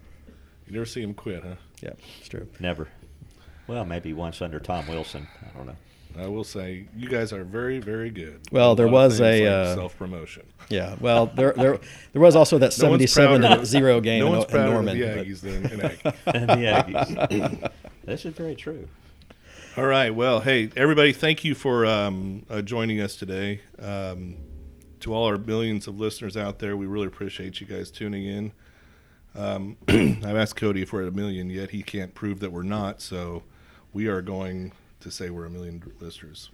You 0.68 0.74
never 0.74 0.86
see 0.86 1.02
him 1.02 1.14
quit, 1.14 1.44
huh? 1.44 1.56
Yeah, 1.82 1.92
it's 2.20 2.28
true. 2.30 2.48
Never. 2.60 2.88
Well, 3.68 3.86
maybe 3.86 4.14
once 4.14 4.42
under 4.42 4.60
Tom 4.60 4.88
Wilson. 4.88 5.28
I 5.44 5.58
don't 5.58 5.68
know. 5.68 5.76
I 6.20 6.26
will 6.28 6.44
say 6.44 6.88
you 6.96 7.08
guys 7.10 7.32
are 7.32 7.44
very 7.44 7.78
very 7.80 8.10
good. 8.10 8.40
Well, 8.52 8.74
there 8.76 8.88
was 8.88 9.22
a, 9.22 9.46
uh, 9.46 9.76
self 9.76 9.96
promotion. 10.00 10.44
Yeah. 10.70 10.96
Well, 11.00 11.28
there 11.28 11.54
there 11.56 11.80
there 12.14 12.22
was 12.22 12.36
also 12.36 12.58
that 12.58 12.76
No 12.82 12.90
one's 12.90 13.12
seventy-seven 13.12 13.42
prouder 13.42 13.56
to 13.56 13.62
of- 13.62 13.68
zero 13.68 14.02
game 14.02 14.22
No 14.22 14.26
in, 14.28 14.32
one's 14.34 14.46
in 14.46 14.50
prouder 14.50 14.72
Norman. 14.74 15.02
of 15.02 15.08
the 15.08 15.16
but- 15.16 15.28
Aggies 15.28 15.42
than 15.42 15.66
an 15.66 15.82
Aggie. 15.82 16.18
And 16.26 16.50
the 16.50 17.30
Aggies. 17.30 17.72
this 18.06 18.26
is 18.26 18.34
very 18.34 18.56
true. 18.56 18.88
All 19.78 19.86
right. 19.86 20.10
Well, 20.10 20.40
hey, 20.40 20.72
everybody, 20.76 21.14
thank 21.14 21.44
you 21.44 21.54
for 21.54 21.86
um, 21.86 22.44
uh, 22.50 22.64
joining 22.64 23.00
us 23.00 23.16
today. 23.16 23.62
Um, 23.78 24.38
to 25.02 25.14
all 25.14 25.26
our 25.28 25.38
millions 25.38 25.86
of 25.86 26.00
listeners 26.00 26.36
out 26.36 26.58
there, 26.58 26.76
we 26.76 26.88
really 26.88 27.06
appreciate 27.06 27.62
you 27.62 27.68
guys 27.68 27.92
tuning 27.92 28.26
in. 28.26 28.52
Um, 29.36 29.78
I've 29.88 30.36
asked 30.36 30.56
Cody 30.56 30.82
if 30.82 30.92
we're 30.92 31.04
at 31.04 31.10
a 31.10 31.12
million 31.12 31.52
yet. 31.52 31.70
He 31.70 31.84
can't 31.84 32.16
prove 32.16 32.40
that 32.40 32.52
we're 32.52 32.64
not, 32.64 33.04
so 33.04 33.44
we 33.94 34.08
are 34.08 34.24
going 34.24 34.72
to 35.02 35.12
say 35.12 35.30
we're 35.30 35.46
a 35.46 35.50
million 35.52 35.84
listeners, 36.00 36.50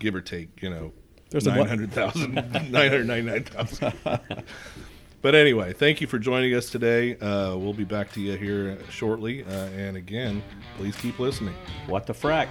give 0.00 0.16
or 0.16 0.20
take. 0.20 0.60
You 0.60 0.70
know, 0.70 0.92
There's 1.30 1.46
a 1.46 1.52
blo- 1.52 1.62
900,000, 1.62 2.34
999,000. 2.72 3.92
But 5.22 5.36
anyway, 5.36 5.72
thank 5.72 6.00
you 6.00 6.08
for 6.08 6.18
joining 6.18 6.52
us 6.52 6.68
today. 6.68 7.16
Uh, 7.16 7.56
we'll 7.56 7.72
be 7.72 7.84
back 7.84 8.12
to 8.12 8.20
you 8.20 8.36
here 8.36 8.76
shortly. 8.90 9.44
Uh, 9.44 9.68
and 9.68 9.96
again, 9.96 10.42
please 10.76 10.96
keep 10.96 11.20
listening. 11.20 11.54
What 11.86 12.06
the 12.06 12.12
frack? 12.12 12.48